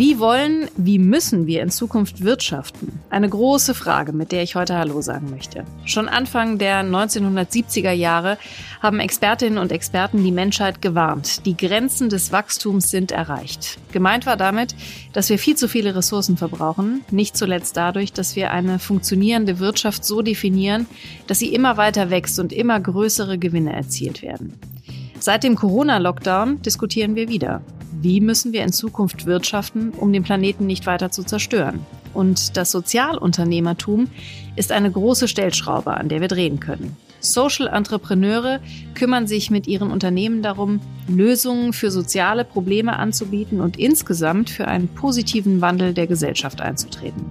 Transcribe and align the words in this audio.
Wie 0.00 0.18
wollen, 0.18 0.70
wie 0.78 0.98
müssen 0.98 1.46
wir 1.46 1.60
in 1.60 1.68
Zukunft 1.68 2.24
wirtschaften? 2.24 3.00
Eine 3.10 3.28
große 3.28 3.74
Frage, 3.74 4.14
mit 4.14 4.32
der 4.32 4.42
ich 4.42 4.54
heute 4.54 4.78
Hallo 4.78 5.02
sagen 5.02 5.28
möchte. 5.28 5.66
Schon 5.84 6.08
Anfang 6.08 6.56
der 6.56 6.82
1970er 6.82 7.90
Jahre 7.90 8.38
haben 8.80 8.98
Expertinnen 8.98 9.58
und 9.58 9.72
Experten 9.72 10.24
die 10.24 10.32
Menschheit 10.32 10.80
gewarnt. 10.80 11.44
Die 11.44 11.54
Grenzen 11.54 12.08
des 12.08 12.32
Wachstums 12.32 12.90
sind 12.90 13.12
erreicht. 13.12 13.76
Gemeint 13.92 14.24
war 14.24 14.38
damit, 14.38 14.74
dass 15.12 15.28
wir 15.28 15.38
viel 15.38 15.56
zu 15.56 15.68
viele 15.68 15.94
Ressourcen 15.94 16.38
verbrauchen, 16.38 17.02
nicht 17.10 17.36
zuletzt 17.36 17.76
dadurch, 17.76 18.14
dass 18.14 18.36
wir 18.36 18.52
eine 18.52 18.78
funktionierende 18.78 19.58
Wirtschaft 19.58 20.06
so 20.06 20.22
definieren, 20.22 20.86
dass 21.26 21.40
sie 21.40 21.52
immer 21.52 21.76
weiter 21.76 22.08
wächst 22.08 22.38
und 22.38 22.54
immer 22.54 22.80
größere 22.80 23.36
Gewinne 23.36 23.74
erzielt 23.74 24.22
werden. 24.22 24.54
Seit 25.18 25.44
dem 25.44 25.56
Corona-Lockdown 25.56 26.62
diskutieren 26.62 27.16
wir 27.16 27.28
wieder. 27.28 27.60
Wie 28.02 28.22
müssen 28.22 28.54
wir 28.54 28.64
in 28.64 28.72
Zukunft 28.72 29.26
wirtschaften, 29.26 29.90
um 29.90 30.10
den 30.10 30.22
Planeten 30.22 30.66
nicht 30.66 30.86
weiter 30.86 31.10
zu 31.10 31.22
zerstören? 31.22 31.84
Und 32.14 32.56
das 32.56 32.70
Sozialunternehmertum 32.70 34.08
ist 34.56 34.72
eine 34.72 34.90
große 34.90 35.28
Stellschraube, 35.28 35.92
an 35.92 36.08
der 36.08 36.22
wir 36.22 36.28
drehen 36.28 36.60
können. 36.60 36.96
Social 37.20 37.66
Entrepreneure 37.66 38.60
kümmern 38.94 39.26
sich 39.26 39.50
mit 39.50 39.66
ihren 39.66 39.90
Unternehmen 39.90 40.42
darum, 40.42 40.80
Lösungen 41.08 41.74
für 41.74 41.90
soziale 41.90 42.46
Probleme 42.46 42.98
anzubieten 42.98 43.60
und 43.60 43.78
insgesamt 43.78 44.48
für 44.48 44.66
einen 44.66 44.88
positiven 44.88 45.60
Wandel 45.60 45.92
der 45.92 46.06
Gesellschaft 46.06 46.62
einzutreten. 46.62 47.26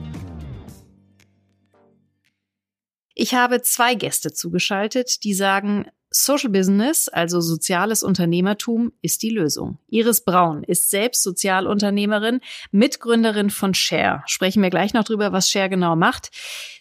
Ich 3.16 3.34
habe 3.34 3.64
zwei 3.64 3.96
Gäste 3.96 4.34
zugeschaltet, 4.34 5.24
die 5.24 5.34
sagen, 5.34 5.88
Social 6.12 6.50
Business, 6.50 7.08
also 7.08 7.40
soziales 7.40 8.02
Unternehmertum, 8.02 8.92
ist 9.02 9.22
die 9.22 9.30
Lösung. 9.30 9.78
Iris 9.90 10.22
Braun 10.22 10.64
ist 10.64 10.90
selbst 10.90 11.22
Sozialunternehmerin, 11.22 12.42
Mitgründerin 12.72 13.52
von 13.52 13.74
Share. 13.76 14.24
Sprechen 14.26 14.64
wir 14.64 14.72
gleich 14.72 14.94
noch 14.94 15.04
drüber, 15.04 15.32
was 15.32 15.50
Share 15.50 15.70
genau 15.70 15.96
macht. 15.96 16.32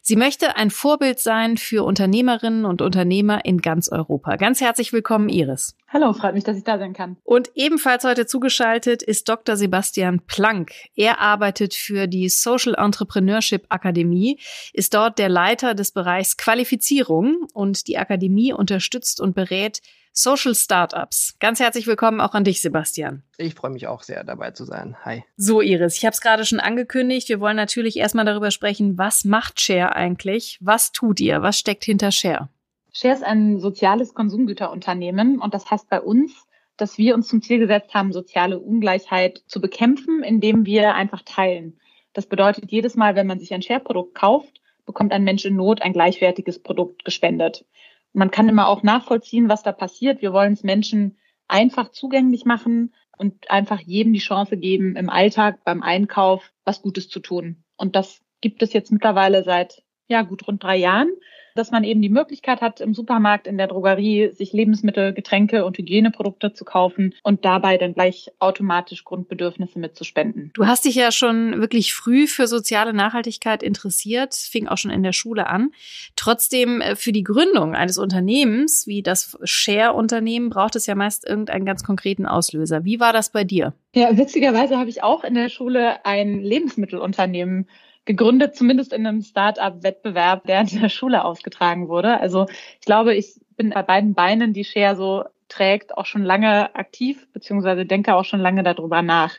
Sie 0.09 0.17
möchte 0.17 0.57
ein 0.57 0.71
Vorbild 0.71 1.21
sein 1.21 1.59
für 1.59 1.85
Unternehmerinnen 1.85 2.65
und 2.65 2.81
Unternehmer 2.81 3.45
in 3.45 3.61
ganz 3.61 3.91
Europa. 3.91 4.37
Ganz 4.37 4.63
herzlich 4.63 4.91
willkommen, 4.95 5.29
Iris. 5.29 5.77
Hallo, 5.87 6.15
freut 6.15 6.33
mich, 6.33 6.45
dass 6.45 6.57
ich 6.57 6.65
da 6.65 6.79
sein 6.79 6.95
kann. 6.95 7.19
Und 7.25 7.51
ebenfalls 7.55 8.05
heute 8.05 8.25
zugeschaltet 8.25 9.03
ist 9.03 9.29
Dr. 9.29 9.59
Sebastian 9.59 10.21
Planck. 10.27 10.73
Er 10.97 11.21
arbeitet 11.21 11.75
für 11.75 12.07
die 12.07 12.31
Social 12.31 12.75
Entrepreneurship 12.79 13.67
Akademie, 13.69 14.41
ist 14.73 14.95
dort 14.95 15.19
der 15.19 15.29
Leiter 15.29 15.75
des 15.75 15.93
Bereichs 15.93 16.39
Qualifizierung 16.39 17.47
und 17.53 17.87
die 17.87 17.99
Akademie 17.99 18.55
unterstützt 18.55 19.21
und 19.21 19.35
berät 19.35 19.83
Social 20.21 20.57
Startups. 20.57 21.37
Ganz 21.39 21.61
herzlich 21.61 21.87
willkommen 21.87 22.21
auch 22.21 22.35
an 22.35 22.43
dich, 22.43 22.61
Sebastian. 22.61 23.23
Ich 23.37 23.55
freue 23.55 23.71
mich 23.71 23.87
auch 23.87 24.03
sehr, 24.03 24.25
dabei 24.25 24.51
zu 24.51 24.65
sein. 24.65 24.97
Hi. 25.05 25.23
So, 25.37 25.61
Iris, 25.61 25.97
ich 25.97 26.05
habe 26.05 26.13
es 26.13 26.21
gerade 26.21 26.45
schon 26.45 26.59
angekündigt. 26.59 27.29
Wir 27.29 27.39
wollen 27.39 27.55
natürlich 27.55 27.97
erstmal 27.97 28.25
darüber 28.25 28.51
sprechen, 28.51 28.99
was 28.99 29.25
macht 29.25 29.61
Share 29.61 29.95
eigentlich? 29.95 30.59
Was 30.61 30.91
tut 30.91 31.21
ihr? 31.21 31.43
Was 31.43 31.57
steckt 31.57 31.85
hinter 31.85 32.11
Share? 32.11 32.49
Share 32.93 33.15
ist 33.15 33.23
ein 33.23 33.61
soziales 33.61 34.13
Konsumgüterunternehmen 34.13 35.39
und 35.39 35.55
das 35.55 35.71
heißt 35.71 35.89
bei 35.89 36.01
uns, 36.01 36.33
dass 36.77 36.99
wir 36.99 37.15
uns 37.15 37.29
zum 37.29 37.41
Ziel 37.41 37.61
gesetzt 37.61 37.95
haben, 37.95 38.13
soziale 38.13 38.59
Ungleichheit 38.59 39.45
zu 39.47 39.61
bekämpfen, 39.61 40.25
indem 40.25 40.67
wir 40.67 40.97
einfach 40.97 41.23
teilen. 41.25 41.79
Das 42.13 42.27
bedeutet, 42.27 42.73
jedes 42.73 42.97
Mal, 42.97 43.15
wenn 43.15 43.29
man 43.29 43.39
sich 43.39 43.55
ein 43.55 43.63
Share-Produkt 43.63 44.17
kauft, 44.17 44.61
bekommt 44.85 45.13
ein 45.13 45.23
Mensch 45.23 45.45
in 45.45 45.55
Not 45.55 45.81
ein 45.83 45.93
gleichwertiges 45.93 46.59
Produkt 46.59 47.05
gespendet. 47.05 47.65
Man 48.13 48.31
kann 48.31 48.49
immer 48.49 48.69
auch 48.69 48.83
nachvollziehen, 48.83 49.49
was 49.49 49.63
da 49.63 49.73
passiert. 49.73 50.23
Wir 50.23 50.33
wollen 50.33 50.53
es 50.53 50.63
Menschen 50.63 51.19
einfach 51.47 51.91
zugänglich 51.91 52.45
machen 52.45 52.95
und 53.17 53.51
einfach 53.51 53.81
jedem 53.81 54.13
die 54.13 54.19
Chance 54.19 54.57
geben, 54.57 54.97
im 54.97 55.11
Alltag, 55.11 55.65
beim 55.65 55.83
Einkauf 55.83 56.53
was 56.65 56.83
Gutes 56.83 57.09
zu 57.09 57.21
tun. 57.21 57.65
Und 57.77 57.97
das 57.97 58.21
gibt 58.41 58.63
es 58.63 58.73
jetzt 58.73 58.93
mittlerweile 58.93 59.45
seit 59.45 59.83
ja, 60.09 60.23
gut 60.23 60.47
rund 60.47 60.63
drei 60.63 60.77
Jahren 60.77 61.11
dass 61.59 61.71
man 61.71 61.85
eben 61.85 62.01
die 62.01 62.09
Möglichkeit 62.09 62.61
hat, 62.61 62.81
im 62.81 62.95
Supermarkt, 62.95 63.47
in 63.47 63.59
der 63.59 63.67
Drogerie 63.67 64.31
sich 64.33 64.53
Lebensmittel, 64.53 65.13
Getränke 65.13 65.65
und 65.65 65.77
Hygieneprodukte 65.77 66.53
zu 66.53 66.65
kaufen 66.65 67.15
und 67.23 67.45
dabei 67.45 67.77
dann 67.77 67.95
gleich 67.95 68.31
automatisch 68.39 69.05
Grundbedürfnisse 69.05 69.79
mitzuspenden. 69.79 70.53
Du 70.55 70.67
hast 70.67 70.85
dich 70.85 70.95
ja 70.95 71.11
schon 71.11 71.61
wirklich 71.61 71.93
früh 71.95 72.27
für 72.27 72.47
soziale 72.47 72.93
Nachhaltigkeit 72.93 73.63
interessiert, 73.63 74.35
fing 74.35 74.69
auch 74.69 74.79
schon 74.79 74.91
in 74.91 75.03
der 75.03 75.13
Schule 75.13 75.49
an. 75.49 75.73
Trotzdem 76.17 76.81
äh, 76.81 76.97
für 76.97 77.13
die 77.13 77.25
Gründung 77.25 77.75
eines 77.75 77.99
Unternehmens 77.99 78.87
wie 78.87 79.03
das 79.03 79.37
Share-Unternehmen 79.43 80.51
braucht 80.51 80.77
es 80.77 80.87
ja 80.87 80.95
meist 80.95 81.29
irgendeinen 81.29 81.65
ganz 81.65 81.83
konkreten 81.83 82.27
Auslöser. 82.27 82.85
Wie 82.85 83.01
war 83.01 83.13
das 83.13 83.33
bei 83.33 83.45
dir? 83.45 83.75
Ja, 83.95 84.17
witzigerweise 84.17 84.79
habe 84.79 84.91
ich 84.91 85.03
auch 85.03 85.25
in 85.25 85.35
der 85.35 85.49
Schule 85.49 86.05
ein 86.05 86.41
Lebensmittelunternehmen 86.41 87.67
gegründet, 88.09 88.57
zumindest 88.57 88.93
in 88.93 89.07
einem 89.07 89.23
Start-up-Wettbewerb, 89.23 90.45
der 90.47 90.63
in 90.63 90.81
der 90.81 90.89
Schule 90.89 91.25
ausgetragen 91.25 91.89
wurde. 91.89 92.19
Also 92.19 92.47
ich 92.81 92.87
glaube, 92.87 93.15
ich 93.15 93.35
bin 93.57 93.71
bei 93.71 93.83
beiden 93.83 94.15
Beinen, 94.15 94.53
die 94.53 94.65
Share 94.65 94.97
so 94.97 95.25
trägt, 95.49 95.97
auch 95.97 96.07
schon 96.07 96.25
lange 96.25 96.75
aktiv, 96.75 97.29
beziehungsweise 97.33 97.87
denke 97.87 98.15
auch 98.15 98.25
schon 98.25 98.41
lange 98.41 98.63
darüber 98.63 99.03
nach. 99.03 99.37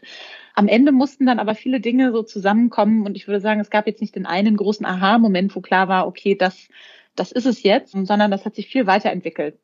Am 0.54 0.68
Ende 0.68 0.92
mussten 0.92 1.26
dann 1.26 1.40
aber 1.40 1.56
viele 1.56 1.80
Dinge 1.80 2.12
so 2.12 2.22
zusammenkommen 2.24 3.06
und 3.06 3.16
ich 3.16 3.28
würde 3.28 3.42
sagen, 3.42 3.60
es 3.60 3.70
gab 3.70 3.88
jetzt 3.88 4.02
nicht 4.02 4.16
den 4.16 4.26
einen 4.26 4.56
großen 4.56 4.86
Aha-Moment, 4.86 5.56
wo 5.56 5.62
klar 5.62 5.88
war, 5.88 6.08
okay, 6.08 6.36
das, 6.36 6.70
das 7.16 7.32
ist 7.32 7.46
es 7.46 7.64
jetzt, 7.64 7.92
sondern 7.92 8.32
das 8.32 8.46
hat 8.46 8.56
sich 8.56 8.68
viel 8.68 8.86
weiterentwickelt. 8.86 9.58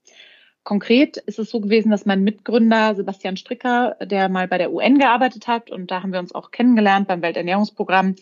Konkret 0.65 1.17
ist 1.17 1.37
es 1.37 1.51
so 1.51 1.61
gewesen, 1.61 1.91
dass 1.91 2.07
mein 2.07 2.23
Mitgründer 2.23 2.95
Sebastian 2.95 3.37
Stricker, 3.37 3.97
der 4.01 4.29
mal 4.29 4.47
bei 4.47 4.57
der 4.57 4.73
UN 4.73 4.97
gearbeitet 4.97 5.47
hat, 5.47 5.69
und 5.69 5.91
da 5.91 6.01
haben 6.01 6.11
wir 6.11 6.19
uns 6.19 6.33
auch 6.33 6.49
kennengelernt 6.49 7.07
beim 7.07 7.21
Welternährungsprogramm, 7.21 8.15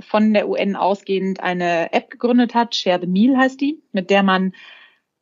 von 0.00 0.32
der 0.32 0.48
UN 0.48 0.76
ausgehend 0.76 1.40
eine 1.40 1.92
App 1.92 2.08
gegründet 2.08 2.54
hat, 2.54 2.74
Share 2.74 2.98
the 3.02 3.06
Meal 3.06 3.36
heißt 3.36 3.60
die, 3.60 3.82
mit 3.92 4.08
der 4.08 4.22
man 4.22 4.54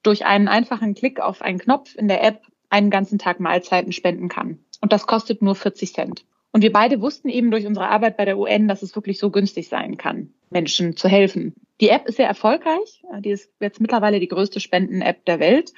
durch 0.05 0.25
einen 0.25 0.47
einfachen 0.47 0.95
Klick 0.95 1.19
auf 1.19 1.43
einen 1.43 1.59
Knopf 1.59 1.97
in 1.97 2.07
der 2.07 2.23
App 2.23 2.43
einen 2.71 2.91
ganzen 2.91 3.19
Tag 3.19 3.41
Mahlzeiten 3.41 3.91
spenden 3.91 4.29
kann. 4.29 4.61
Und 4.81 4.93
das 4.93 5.09
kostet 5.09 5.43
nur 5.43 5.57
40 5.57 5.93
Cent. 5.93 6.25
Und 6.53 6.63
wir 6.63 6.73
beide 6.73 7.01
wussten 7.01 7.29
eben 7.29 7.51
durch 7.51 7.67
unsere 7.67 7.89
Arbeit 7.89 8.17
bei 8.17 8.25
der 8.25 8.39
UN, 8.39 8.69
dass 8.69 8.83
es 8.83 8.95
wirklich 8.95 9.19
so 9.19 9.31
günstig 9.31 9.69
sein 9.69 9.97
kann, 9.97 10.33
Menschen 10.51 10.97
zu 10.97 11.09
helfen. 11.09 11.55
Die 11.81 11.89
App 11.89 12.07
ist 12.07 12.19
sehr 12.19 12.29
erfolgreich. 12.29 13.03
Die 13.19 13.31
ist 13.31 13.51
jetzt 13.59 13.81
mittlerweile 13.81 14.21
die 14.21 14.29
größte 14.29 14.61
Spenden-App 14.61 15.25
der 15.25 15.41
Welt. 15.41 15.73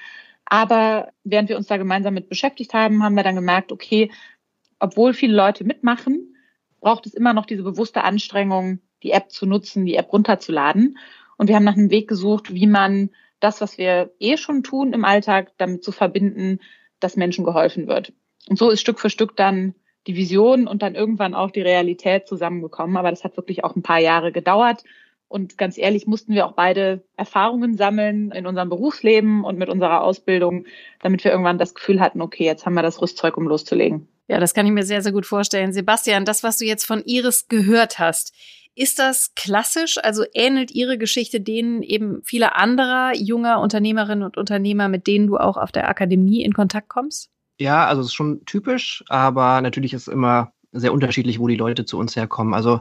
Aber 0.51 1.13
während 1.23 1.49
wir 1.49 1.57
uns 1.57 1.69
da 1.69 1.77
gemeinsam 1.77 2.13
mit 2.13 2.29
beschäftigt 2.29 2.75
haben, 2.75 3.05
haben 3.05 3.15
wir 3.15 3.23
dann 3.23 3.37
gemerkt, 3.37 3.71
okay, 3.71 4.11
obwohl 4.81 5.15
viele 5.15 5.35
Leute 5.35 5.63
mitmachen, 5.65 6.37
braucht 6.81 7.07
es 7.07 7.15
immer 7.15 7.33
noch 7.33 7.47
diese 7.47 7.63
bewusste 7.63 8.03
Anstrengung, 8.03 8.81
die 9.05 9.13
App 9.13 9.31
zu 9.31 9.47
nutzen, 9.47 9.87
die 9.87 9.95
App 9.95 10.13
runterzuladen. 10.13 10.99
Und 11.37 11.49
wir 11.49 11.55
haben 11.55 11.65
nach 11.65 11.77
einem 11.77 11.91
Weg 11.91 12.09
gesucht, 12.09 12.53
wie 12.53 12.67
man 12.67 13.11
das, 13.39 13.61
was 13.61 13.79
wir 13.79 14.13
eh 14.19 14.37
schon 14.37 14.65
tun 14.65 14.93
im 14.93 15.05
Alltag, 15.05 15.53
damit 15.57 15.85
zu 15.85 15.93
verbinden, 15.93 16.59
dass 16.99 17.17
Menschen 17.17 17.45
geholfen 17.45 17.87
wird. 17.87 18.13
Und 18.49 18.59
so 18.59 18.71
ist 18.71 18.81
Stück 18.81 18.99
für 18.99 19.09
Stück 19.09 19.37
dann 19.37 19.77
die 20.09 20.17
Vision 20.17 20.67
und 20.67 20.83
dann 20.83 20.97
irgendwann 20.97 21.35
auch 21.35 21.53
die 21.53 21.63
Realität 21.63 22.27
zusammengekommen. 22.27 22.97
Aber 22.97 23.11
das 23.11 23.23
hat 23.23 23.37
wirklich 23.37 23.63
auch 23.63 23.77
ein 23.77 23.83
paar 23.83 24.01
Jahre 24.01 24.33
gedauert. 24.33 24.83
Und 25.31 25.57
ganz 25.57 25.79
ehrlich 25.79 26.09
mussten 26.09 26.35
wir 26.35 26.45
auch 26.45 26.55
beide 26.55 27.05
Erfahrungen 27.17 27.77
sammeln 27.77 28.33
in 28.33 28.49
unserem 28.49 28.69
Berufsleben 28.69 29.45
und 29.45 29.59
mit 29.59 29.69
unserer 29.69 30.03
Ausbildung, 30.03 30.65
damit 31.01 31.23
wir 31.23 31.31
irgendwann 31.31 31.57
das 31.57 31.73
Gefühl 31.73 32.01
hatten, 32.01 32.21
okay, 32.21 32.45
jetzt 32.45 32.67
haben 32.67 32.75
wir 32.75 32.83
das 32.83 33.01
Rüstzeug, 33.01 33.37
um 33.37 33.47
loszulegen. 33.47 34.09
Ja, 34.27 34.41
das 34.41 34.55
kann 34.55 34.67
ich 34.67 34.73
mir 34.73 34.83
sehr, 34.83 35.03
sehr 35.03 35.13
gut 35.13 35.27
vorstellen. 35.27 35.73
Sebastian, 35.73 36.25
das, 36.25 36.43
was 36.43 36.59
du 36.59 36.65
jetzt 36.65 36.85
von 36.85 37.05
Iris 37.05 37.47
gehört 37.47 38.01
hast, 38.01 38.35
ist 38.75 38.99
das 38.99 39.33
klassisch? 39.37 39.99
Also 40.03 40.25
ähnelt 40.35 40.73
Ihre 40.73 40.99
Geschichte 40.99 41.41
denen 41.41 41.85
eben 41.85 42.25
vieler 42.25 42.57
anderer 42.57 43.13
junger 43.15 43.61
Unternehmerinnen 43.61 44.25
und 44.25 44.37
Unternehmer, 44.37 44.89
mit 44.89 45.07
denen 45.07 45.29
du 45.29 45.37
auch 45.37 45.57
auf 45.57 45.71
der 45.71 45.89
Akademie 45.89 46.43
in 46.43 46.55
Kontakt 46.55 46.89
kommst? 46.89 47.31
Ja, 47.61 47.87
also 47.87 48.01
es 48.01 48.09
ist 48.09 48.15
schon 48.15 48.45
typisch, 48.47 49.05
aber 49.09 49.61
natürlich 49.61 49.95
ist 49.95 50.09
immer 50.09 50.53
sehr 50.73 50.93
unterschiedlich, 50.93 51.39
wo 51.39 51.49
die 51.49 51.57
Leute 51.57 51.85
zu 51.85 51.99
uns 51.99 52.15
herkommen. 52.15 52.55
Also 52.55 52.81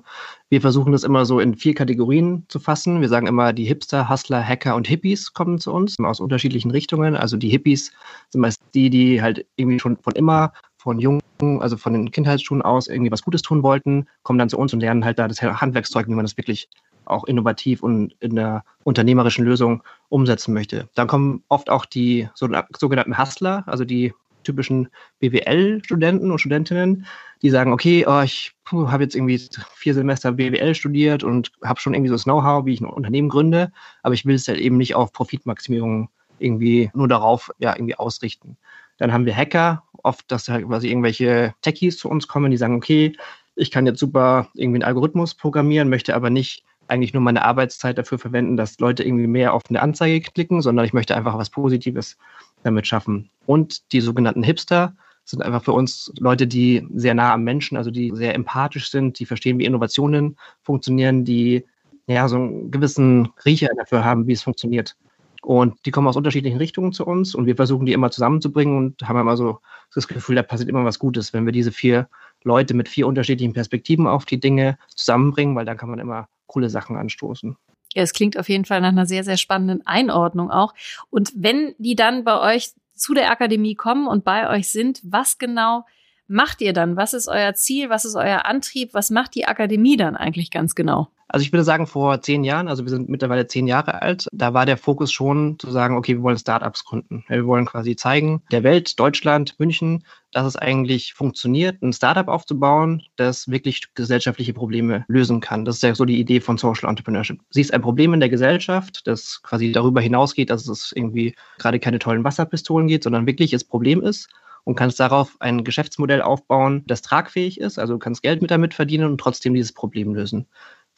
wir 0.49 0.61
versuchen 0.61 0.91
das 0.91 1.03
immer 1.03 1.25
so 1.25 1.39
in 1.39 1.55
vier 1.55 1.73
Kategorien 1.73 2.45
zu 2.47 2.59
fassen. 2.59 3.01
Wir 3.01 3.09
sagen 3.09 3.27
immer, 3.27 3.53
die 3.53 3.65
Hipster, 3.65 4.09
Hustler, 4.09 4.43
Hacker 4.43 4.75
und 4.75 4.87
Hippies 4.87 5.33
kommen 5.33 5.59
zu 5.59 5.73
uns 5.73 5.97
aus 5.99 6.19
unterschiedlichen 6.19 6.71
Richtungen. 6.71 7.15
Also 7.15 7.37
die 7.37 7.49
Hippies 7.49 7.91
sind 8.29 8.41
meist 8.41 8.61
die, 8.73 8.89
die 8.89 9.21
halt 9.21 9.45
irgendwie 9.55 9.79
schon 9.79 9.97
von 9.97 10.13
immer, 10.13 10.53
von 10.77 10.99
jungen, 10.99 11.21
also 11.41 11.77
von 11.77 11.93
den 11.93 12.11
Kindheitsschuhen 12.11 12.61
aus 12.61 12.87
irgendwie 12.87 13.11
was 13.11 13.23
Gutes 13.23 13.41
tun 13.41 13.63
wollten, 13.63 14.07
kommen 14.23 14.39
dann 14.39 14.49
zu 14.49 14.57
uns 14.57 14.73
und 14.73 14.79
lernen 14.81 15.03
halt 15.03 15.19
da 15.19 15.27
das 15.27 15.41
Handwerkszeug, 15.41 16.07
wie 16.07 16.13
man 16.13 16.25
das 16.25 16.37
wirklich 16.37 16.69
auch 17.05 17.23
innovativ 17.25 17.81
und 17.81 18.15
in 18.19 18.35
der 18.35 18.63
unternehmerischen 18.83 19.43
Lösung 19.43 19.83
umsetzen 20.09 20.53
möchte. 20.53 20.87
Dann 20.93 21.07
kommen 21.07 21.43
oft 21.47 21.69
auch 21.69 21.85
die 21.85 22.29
sogenannten 22.35 23.17
Hustler, 23.17 23.63
also 23.65 23.83
die 23.83 24.13
typischen 24.43 24.89
BWL-Studenten 25.19 26.31
und 26.31 26.39
Studentinnen, 26.39 27.05
die 27.41 27.49
sagen, 27.49 27.71
okay, 27.71 28.05
oh, 28.07 28.21
ich 28.21 28.53
habe 28.71 29.03
jetzt 29.03 29.15
irgendwie 29.15 29.41
vier 29.75 29.93
Semester 29.93 30.33
BWL 30.33 30.75
studiert 30.75 31.23
und 31.23 31.51
habe 31.63 31.79
schon 31.79 31.93
irgendwie 31.93 32.09
so 32.09 32.15
das 32.15 32.25
Know-how, 32.25 32.65
wie 32.65 32.73
ich 32.73 32.81
ein 32.81 32.85
Unternehmen 32.85 33.29
gründe, 33.29 33.71
aber 34.03 34.13
ich 34.13 34.25
will 34.25 34.35
es 34.35 34.47
halt 34.47 34.59
eben 34.59 34.77
nicht 34.77 34.95
auf 34.95 35.11
Profitmaximierung 35.13 36.09
irgendwie 36.37 36.91
nur 36.93 37.07
darauf 37.07 37.51
ja 37.59 37.73
irgendwie 37.75 37.95
ausrichten. 37.95 38.57
Dann 38.97 39.13
haben 39.13 39.25
wir 39.25 39.35
Hacker, 39.35 39.83
oft, 40.03 40.31
dass 40.31 40.47
halt 40.47 40.67
quasi 40.67 40.89
irgendwelche 40.89 41.53
Techies 41.61 41.97
zu 41.97 42.09
uns 42.09 42.27
kommen, 42.27 42.51
die 42.51 42.57
sagen, 42.57 42.75
okay, 42.75 43.13
ich 43.55 43.71
kann 43.71 43.85
jetzt 43.85 43.99
super 43.99 44.47
irgendwie 44.53 44.77
einen 44.77 44.83
Algorithmus 44.83 45.33
programmieren, 45.33 45.89
möchte 45.89 46.15
aber 46.15 46.29
nicht 46.29 46.63
eigentlich 46.87 47.13
nur 47.13 47.21
meine 47.21 47.43
Arbeitszeit 47.43 47.97
dafür 47.97 48.17
verwenden, 48.17 48.57
dass 48.57 48.79
Leute 48.79 49.03
irgendwie 49.03 49.27
mehr 49.27 49.53
auf 49.53 49.63
eine 49.69 49.81
Anzeige 49.81 50.21
klicken, 50.21 50.61
sondern 50.61 50.85
ich 50.85 50.93
möchte 50.93 51.15
einfach 51.15 51.37
was 51.37 51.49
Positives 51.49 52.17
damit 52.63 52.87
schaffen. 52.87 53.29
Und 53.45 53.91
die 53.91 54.01
sogenannten 54.01 54.43
Hipster 54.43 54.95
sind 55.29 55.41
einfach 55.41 55.63
für 55.63 55.73
uns 55.73 56.11
Leute, 56.19 56.47
die 56.47 56.87
sehr 56.93 57.13
nah 57.13 57.33
am 57.33 57.43
Menschen, 57.43 57.77
also 57.77 57.91
die 57.91 58.11
sehr 58.13 58.35
empathisch 58.35 58.89
sind, 58.89 59.19
die 59.19 59.25
verstehen, 59.25 59.59
wie 59.59 59.65
Innovationen 59.65 60.37
funktionieren, 60.61 61.25
die 61.25 61.65
ja 62.07 62.27
so 62.27 62.37
einen 62.37 62.71
gewissen 62.71 63.29
Riecher 63.45 63.69
dafür 63.77 64.03
haben, 64.03 64.27
wie 64.27 64.33
es 64.33 64.41
funktioniert. 64.41 64.95
Und 65.41 65.75
die 65.85 65.91
kommen 65.91 66.07
aus 66.07 66.17
unterschiedlichen 66.17 66.57
Richtungen 66.57 66.91
zu 66.91 67.05
uns 67.05 67.33
und 67.33 67.45
wir 67.45 67.55
versuchen 67.55 67.85
die 67.85 67.93
immer 67.93 68.11
zusammenzubringen 68.11 68.77
und 68.77 69.07
haben 69.07 69.19
immer 69.19 69.37
so 69.37 69.59
das 69.93 70.07
Gefühl, 70.07 70.35
da 70.35 70.43
passiert 70.43 70.69
immer 70.69 70.83
was 70.83 70.99
Gutes, 70.99 71.33
wenn 71.33 71.45
wir 71.45 71.53
diese 71.53 71.71
vier 71.71 72.09
Leute 72.43 72.73
mit 72.73 72.89
vier 72.89 73.07
unterschiedlichen 73.07 73.53
Perspektiven 73.53 74.07
auf 74.07 74.25
die 74.25 74.39
Dinge 74.39 74.77
zusammenbringen, 74.95 75.55
weil 75.55 75.65
dann 75.65 75.77
kann 75.77 75.89
man 75.89 75.99
immer 75.99 76.27
coole 76.47 76.69
Sachen 76.69 76.97
anstoßen. 76.97 77.55
Ja, 77.93 78.03
es 78.03 78.13
klingt 78.13 78.37
auf 78.37 78.49
jeden 78.49 78.65
Fall 78.65 78.81
nach 78.81 78.89
einer 78.89 79.05
sehr, 79.05 79.23
sehr 79.23 79.37
spannenden 79.37 79.85
Einordnung 79.87 80.51
auch. 80.51 80.73
Und 81.09 81.31
wenn 81.35 81.73
die 81.79 81.95
dann 81.95 82.23
bei 82.23 82.55
euch 82.55 82.71
zu 82.99 83.13
der 83.13 83.31
Akademie 83.31 83.75
kommen 83.75 84.07
und 84.07 84.23
bei 84.23 84.49
euch 84.49 84.69
sind, 84.69 85.01
was 85.03 85.37
genau 85.37 85.85
macht 86.27 86.61
ihr 86.61 86.73
dann? 86.73 86.95
Was 86.95 87.13
ist 87.13 87.27
euer 87.27 87.53
Ziel? 87.55 87.89
Was 87.89 88.05
ist 88.05 88.15
euer 88.15 88.45
Antrieb? 88.45 88.93
Was 88.93 89.09
macht 89.09 89.35
die 89.35 89.47
Akademie 89.47 89.97
dann 89.97 90.15
eigentlich 90.15 90.51
ganz 90.51 90.75
genau? 90.75 91.09
Also 91.29 91.43
ich 91.43 91.53
würde 91.53 91.63
sagen, 91.63 91.85
vor 91.85 92.21
zehn 92.21 92.43
Jahren, 92.43 92.67
also 92.67 92.83
wir 92.83 92.89
sind 92.89 93.07
mittlerweile 93.07 93.45
zehn 93.45 93.67
Jahre 93.67 94.01
alt, 94.01 94.27
da 94.31 94.55
war 94.55 94.65
der 94.65 94.77
Fokus 94.77 95.11
schon 95.11 95.57
zu 95.59 95.69
sagen, 95.69 95.95
okay, 95.95 96.15
wir 96.15 96.23
wollen 96.23 96.37
Startups 96.37 96.83
gründen. 96.83 97.23
Wir 97.27 97.45
wollen 97.45 97.65
quasi 97.65 97.95
zeigen, 97.95 98.41
der 98.51 98.63
Welt, 98.63 98.99
Deutschland, 98.99 99.59
München, 99.59 100.03
dass 100.31 100.47
es 100.47 100.55
eigentlich 100.55 101.13
funktioniert, 101.13 101.81
ein 101.83 101.93
Startup 101.93 102.27
aufzubauen, 102.27 103.03
das 103.15 103.47
wirklich 103.47 103.93
gesellschaftliche 103.93 104.53
Probleme 104.53 105.05
lösen 105.07 105.39
kann. 105.39 105.65
Das 105.65 105.75
ist 105.75 105.83
ja 105.83 105.93
so 105.93 106.05
die 106.05 106.19
Idee 106.19 106.41
von 106.41 106.57
Social 106.57 106.89
Entrepreneurship. 106.89 107.39
Sie 107.51 107.61
ist 107.61 107.73
ein 107.73 107.81
Problem 107.81 108.13
in 108.15 108.19
der 108.19 108.29
Gesellschaft, 108.29 109.05
das 109.05 109.41
quasi 109.43 109.71
darüber 109.71 110.01
hinausgeht, 110.01 110.49
dass 110.49 110.67
es 110.67 110.91
irgendwie 110.95 111.35
gerade 111.59 111.79
keine 111.79 111.99
tollen 111.99 112.23
Wasserpistolen 112.23 112.87
geht, 112.87 113.03
sondern 113.03 113.27
wirklich 113.27 113.51
das 113.51 113.63
Problem 113.63 114.01
ist 114.01 114.29
und 114.63 114.75
kannst 114.75 114.99
darauf 114.99 115.35
ein 115.39 115.63
Geschäftsmodell 115.63 116.21
aufbauen, 116.21 116.83
das 116.85 117.01
tragfähig 117.01 117.59
ist. 117.59 117.79
Also 117.79 117.93
du 117.93 117.99
kannst 117.99 118.21
Geld 118.21 118.41
mit 118.41 118.51
damit 118.51 118.73
verdienen 118.73 119.05
und 119.05 119.19
trotzdem 119.19 119.53
dieses 119.53 119.73
Problem 119.73 120.13
lösen. 120.13 120.47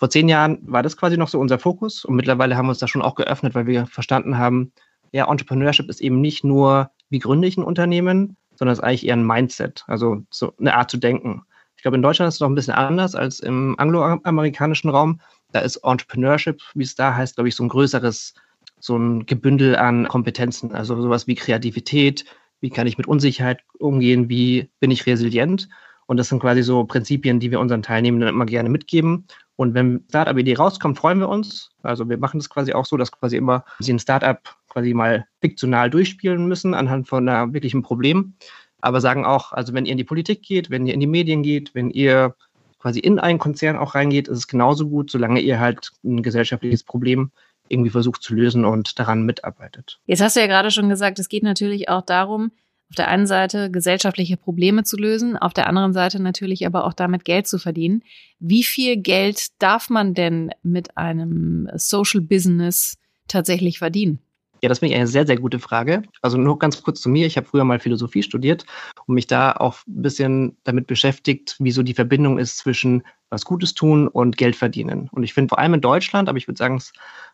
Vor 0.01 0.09
zehn 0.09 0.27
Jahren 0.27 0.57
war 0.63 0.81
das 0.81 0.97
quasi 0.97 1.15
noch 1.15 1.27
so 1.27 1.39
unser 1.39 1.59
Fokus 1.59 2.05
und 2.05 2.15
mittlerweile 2.15 2.57
haben 2.57 2.65
wir 2.65 2.71
uns 2.71 2.79
da 2.79 2.87
schon 2.87 3.03
auch 3.03 3.13
geöffnet, 3.13 3.53
weil 3.53 3.67
wir 3.67 3.85
verstanden 3.85 4.39
haben, 4.39 4.71
ja, 5.11 5.29
Entrepreneurship 5.29 5.91
ist 5.91 6.01
eben 6.01 6.21
nicht 6.21 6.43
nur, 6.43 6.89
wie 7.11 7.19
gründe 7.19 7.47
ich 7.47 7.55
ein 7.55 7.63
Unternehmen, 7.63 8.35
sondern 8.55 8.73
es 8.73 8.79
ist 8.79 8.83
eigentlich 8.83 9.05
eher 9.05 9.15
ein 9.15 9.27
Mindset, 9.27 9.83
also 9.85 10.23
so 10.31 10.55
eine 10.59 10.73
Art 10.73 10.89
zu 10.89 10.97
denken. 10.97 11.43
Ich 11.75 11.83
glaube, 11.83 11.97
in 11.97 12.01
Deutschland 12.01 12.29
ist 12.29 12.33
es 12.33 12.39
noch 12.39 12.49
ein 12.49 12.55
bisschen 12.55 12.73
anders 12.73 13.13
als 13.13 13.41
im 13.41 13.75
angloamerikanischen 13.77 14.89
Raum. 14.89 15.21
Da 15.51 15.59
ist 15.59 15.75
Entrepreneurship, 15.75 16.63
wie 16.73 16.83
es 16.83 16.95
da 16.95 17.13
heißt, 17.13 17.35
glaube 17.35 17.49
ich, 17.49 17.55
so 17.55 17.63
ein 17.63 17.69
größeres, 17.69 18.33
so 18.79 18.97
ein 18.97 19.27
Gebündel 19.27 19.75
an 19.75 20.07
Kompetenzen, 20.07 20.73
also 20.73 20.99
sowas 20.99 21.27
wie 21.27 21.35
Kreativität, 21.35 22.25
wie 22.59 22.71
kann 22.71 22.87
ich 22.87 22.97
mit 22.97 23.05
Unsicherheit 23.05 23.59
umgehen, 23.77 24.29
wie 24.29 24.71
bin 24.79 24.89
ich 24.89 25.05
resilient. 25.05 25.69
Und 26.11 26.17
das 26.17 26.27
sind 26.27 26.41
quasi 26.41 26.61
so 26.61 26.83
Prinzipien, 26.83 27.39
die 27.39 27.51
wir 27.51 27.61
unseren 27.61 27.83
Teilnehmenden 27.83 28.27
immer 28.27 28.45
gerne 28.45 28.67
mitgeben. 28.67 29.27
Und 29.55 29.73
wenn 29.73 30.03
Startup-Idee 30.09 30.55
rauskommt, 30.55 30.97
freuen 30.97 31.19
wir 31.19 31.29
uns. 31.29 31.69
Also 31.83 32.09
wir 32.09 32.17
machen 32.17 32.37
das 32.37 32.49
quasi 32.49 32.73
auch 32.73 32.83
so, 32.83 32.97
dass 32.97 33.13
quasi 33.13 33.37
immer 33.37 33.63
sie 33.79 33.93
ein 33.93 33.99
Startup 33.99 34.37
quasi 34.67 34.93
mal 34.93 35.25
fiktional 35.39 35.89
durchspielen 35.89 36.49
müssen 36.49 36.73
anhand 36.73 37.07
von 37.07 37.29
einem 37.29 37.53
wirklichen 37.53 37.81
Problem. 37.81 38.33
Aber 38.81 38.99
sagen 38.99 39.23
auch, 39.23 39.53
also 39.53 39.73
wenn 39.73 39.85
ihr 39.85 39.93
in 39.93 39.97
die 39.97 40.03
Politik 40.03 40.41
geht, 40.41 40.69
wenn 40.69 40.85
ihr 40.85 40.93
in 40.93 40.99
die 40.99 41.07
Medien 41.07 41.43
geht, 41.43 41.73
wenn 41.75 41.91
ihr 41.91 42.35
quasi 42.79 42.99
in 42.99 43.17
einen 43.17 43.39
Konzern 43.39 43.77
auch 43.77 43.95
reingeht, 43.95 44.27
ist 44.27 44.39
es 44.39 44.47
genauso 44.49 44.89
gut, 44.89 45.11
solange 45.11 45.39
ihr 45.39 45.61
halt 45.61 45.91
ein 46.03 46.23
gesellschaftliches 46.23 46.83
Problem 46.83 47.31
irgendwie 47.69 47.89
versucht 47.89 48.21
zu 48.21 48.35
lösen 48.35 48.65
und 48.65 48.99
daran 48.99 49.23
mitarbeitet. 49.23 50.01
Jetzt 50.07 50.21
hast 50.21 50.35
du 50.35 50.41
ja 50.41 50.47
gerade 50.47 50.71
schon 50.71 50.89
gesagt, 50.89 51.19
es 51.19 51.29
geht 51.29 51.43
natürlich 51.43 51.87
auch 51.87 52.01
darum, 52.01 52.51
auf 52.91 52.95
der 52.95 53.07
einen 53.07 53.25
Seite 53.25 53.71
gesellschaftliche 53.71 54.35
Probleme 54.35 54.83
zu 54.83 54.97
lösen, 54.97 55.37
auf 55.37 55.53
der 55.53 55.67
anderen 55.67 55.93
Seite 55.93 56.21
natürlich 56.21 56.65
aber 56.65 56.83
auch 56.83 56.91
damit 56.91 57.23
Geld 57.23 57.47
zu 57.47 57.57
verdienen. 57.57 58.03
Wie 58.39 58.63
viel 58.63 58.97
Geld 58.97 59.47
darf 59.59 59.89
man 59.89 60.13
denn 60.13 60.51
mit 60.61 60.97
einem 60.97 61.69
Social 61.75 62.19
Business 62.19 62.97
tatsächlich 63.29 63.79
verdienen? 63.79 64.19
Ja, 64.61 64.67
das 64.67 64.79
finde 64.79 64.93
ich 64.93 64.97
eine 64.97 65.07
sehr, 65.07 65.25
sehr 65.25 65.37
gute 65.37 65.59
Frage. 65.59 66.03
Also 66.21 66.37
nur 66.37 66.59
ganz 66.59 66.83
kurz 66.83 66.99
zu 66.99 67.07
mir. 67.07 67.25
Ich 67.25 67.37
habe 67.37 67.47
früher 67.47 67.63
mal 67.63 67.79
Philosophie 67.79 68.23
studiert 68.23 68.65
und 69.07 69.15
mich 69.15 69.25
da 69.25 69.53
auch 69.53 69.77
ein 69.87 70.01
bisschen 70.01 70.57
damit 70.65 70.85
beschäftigt, 70.85 71.55
wieso 71.59 71.83
die 71.83 71.93
Verbindung 71.93 72.39
ist 72.39 72.57
zwischen 72.57 73.03
was 73.29 73.45
Gutes 73.45 73.73
tun 73.73 74.09
und 74.09 74.35
Geld 74.35 74.57
verdienen. 74.57 75.07
Und 75.13 75.23
ich 75.23 75.33
finde 75.33 75.47
vor 75.47 75.59
allem 75.59 75.75
in 75.75 75.81
Deutschland, 75.81 76.27
aber 76.27 76.37
ich 76.37 76.47
würde 76.49 76.57
sagen, 76.57 76.75
es 76.75 76.91